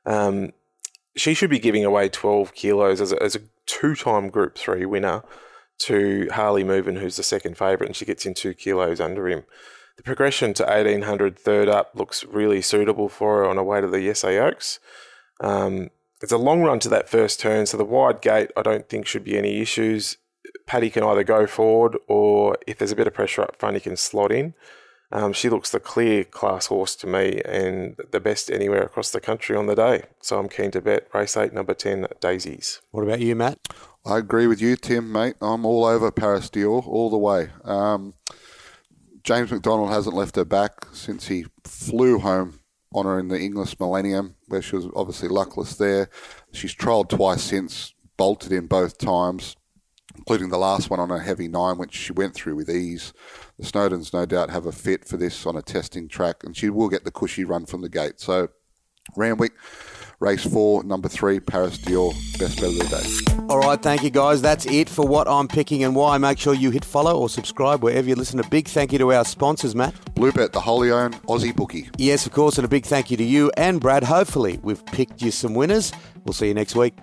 Um, 0.04 0.52
she 1.16 1.34
should 1.34 1.50
be 1.50 1.58
giving 1.58 1.84
away 1.84 2.08
12 2.08 2.54
kilos 2.54 3.00
as 3.00 3.12
a, 3.12 3.22
as 3.22 3.34
a 3.34 3.40
two 3.66 3.94
time 3.94 4.28
Group 4.28 4.56
3 4.56 4.86
winner 4.86 5.22
to 5.78 6.28
Harley 6.32 6.64
Movin, 6.64 6.96
who's 6.96 7.16
the 7.16 7.22
second 7.22 7.56
favourite, 7.56 7.88
and 7.88 7.96
she 7.96 8.04
gets 8.04 8.26
in 8.26 8.34
two 8.34 8.54
kilos 8.54 9.00
under 9.00 9.28
him. 9.28 9.44
The 9.96 10.02
progression 10.02 10.52
to 10.54 10.64
1800 10.64 11.38
third 11.38 11.68
up 11.68 11.92
looks 11.94 12.24
really 12.24 12.60
suitable 12.60 13.08
for 13.08 13.38
her 13.38 13.48
on 13.48 13.56
her 13.56 13.62
way 13.62 13.80
to 13.80 13.88
the 13.88 14.12
SA 14.14 14.28
Oaks. 14.28 14.78
Um, 15.40 15.90
it's 16.22 16.32
a 16.32 16.38
long 16.38 16.62
run 16.62 16.78
to 16.80 16.88
that 16.90 17.08
first 17.08 17.40
turn, 17.40 17.66
so 17.66 17.76
the 17.76 17.84
wide 17.84 18.20
gate 18.20 18.50
I 18.56 18.62
don't 18.62 18.88
think 18.88 19.06
should 19.06 19.24
be 19.24 19.38
any 19.38 19.60
issues. 19.60 20.16
Paddy 20.66 20.90
can 20.90 21.04
either 21.04 21.24
go 21.24 21.46
forward 21.46 21.96
or 22.08 22.56
if 22.66 22.78
there's 22.78 22.92
a 22.92 22.96
bit 22.96 23.06
of 23.06 23.14
pressure 23.14 23.42
up 23.42 23.56
front, 23.56 23.74
he 23.74 23.80
can 23.80 23.96
slot 23.96 24.32
in. 24.32 24.54
Um, 25.12 25.32
she 25.32 25.48
looks 25.48 25.70
the 25.70 25.78
clear 25.78 26.24
class 26.24 26.66
horse 26.66 26.96
to 26.96 27.06
me 27.06 27.40
and 27.44 27.96
the 28.10 28.18
best 28.18 28.50
anywhere 28.50 28.82
across 28.82 29.10
the 29.10 29.20
country 29.20 29.56
on 29.56 29.66
the 29.66 29.76
day. 29.76 30.04
So 30.20 30.38
I'm 30.38 30.48
keen 30.48 30.72
to 30.72 30.80
bet 30.80 31.08
race 31.14 31.36
eight, 31.36 31.52
number 31.52 31.74
10, 31.74 32.08
Daisies. 32.20 32.80
What 32.90 33.04
about 33.04 33.20
you, 33.20 33.36
Matt? 33.36 33.58
I 34.06 34.18
agree 34.18 34.46
with 34.46 34.62
you, 34.62 34.76
Tim, 34.76 35.10
mate. 35.10 35.34
I'm 35.40 35.66
all 35.66 35.84
over 35.84 36.12
Paris 36.12 36.48
Dior 36.48 36.86
all 36.86 37.10
the 37.10 37.18
way. 37.18 37.50
Um, 37.64 38.14
James 39.24 39.50
McDonald 39.50 39.90
hasn't 39.90 40.14
left 40.14 40.36
her 40.36 40.44
back 40.44 40.86
since 40.92 41.26
he 41.26 41.46
flew 41.64 42.20
home 42.20 42.60
on 42.94 43.04
her 43.04 43.18
in 43.18 43.26
the 43.26 43.40
Inglis 43.40 43.80
Millennium, 43.80 44.36
where 44.46 44.62
she 44.62 44.76
was 44.76 44.86
obviously 44.94 45.28
luckless 45.28 45.74
there. 45.74 46.08
She's 46.52 46.72
trialled 46.72 47.08
twice 47.08 47.42
since, 47.42 47.94
bolted 48.16 48.52
in 48.52 48.68
both 48.68 48.96
times, 48.96 49.56
including 50.16 50.50
the 50.50 50.56
last 50.56 50.88
one 50.88 51.00
on 51.00 51.10
a 51.10 51.18
heavy 51.18 51.48
nine, 51.48 51.76
which 51.76 51.96
she 51.96 52.12
went 52.12 52.34
through 52.34 52.54
with 52.54 52.70
ease. 52.70 53.12
The 53.58 53.66
Snowdens 53.66 54.12
no 54.12 54.24
doubt 54.24 54.50
have 54.50 54.66
a 54.66 54.72
fit 54.72 55.04
for 55.04 55.16
this 55.16 55.44
on 55.46 55.56
a 55.56 55.62
testing 55.62 56.06
track, 56.08 56.44
and 56.44 56.56
she 56.56 56.70
will 56.70 56.88
get 56.88 57.02
the 57.02 57.10
cushy 57.10 57.42
run 57.42 57.66
from 57.66 57.82
the 57.82 57.88
gate. 57.88 58.20
So, 58.20 58.50
Randwick, 59.16 59.54
race 60.20 60.44
four, 60.44 60.82
number 60.84 61.08
three, 61.08 61.40
Paris 61.40 61.78
Dior, 61.78 62.12
best 62.38 62.60
bet 62.60 62.70
of 62.70 62.78
the 62.78 62.84
day. 62.84 63.42
All 63.48 63.60
right, 63.60 63.80
thank 63.80 64.02
you 64.02 64.10
guys. 64.10 64.42
That's 64.42 64.66
it 64.66 64.88
for 64.88 65.06
what 65.06 65.28
I'm 65.28 65.48
picking 65.48 65.84
and 65.84 65.94
why. 65.94 66.18
Make 66.18 66.38
sure 66.38 66.54
you 66.54 66.70
hit 66.70 66.84
follow 66.84 67.18
or 67.18 67.28
subscribe 67.28 67.82
wherever 67.82 68.08
you 68.08 68.14
listen. 68.14 68.40
A 68.40 68.48
big 68.48 68.68
thank 68.68 68.92
you 68.92 68.98
to 68.98 69.12
our 69.12 69.24
sponsors, 69.24 69.74
Matt. 69.74 69.94
Bluebet, 70.14 70.52
the 70.52 70.60
wholly 70.60 70.90
owned 70.90 71.14
Aussie 71.24 71.54
bookie. 71.54 71.88
Yes, 71.98 72.26
of 72.26 72.32
course, 72.32 72.58
and 72.58 72.64
a 72.64 72.68
big 72.68 72.84
thank 72.84 73.10
you 73.10 73.16
to 73.16 73.24
you 73.24 73.52
and 73.56 73.80
Brad. 73.80 74.04
Hopefully, 74.04 74.58
we've 74.62 74.84
picked 74.86 75.22
you 75.22 75.30
some 75.30 75.54
winners. 75.54 75.92
We'll 76.24 76.32
see 76.32 76.48
you 76.48 76.54
next 76.54 76.74
week. 76.74 76.94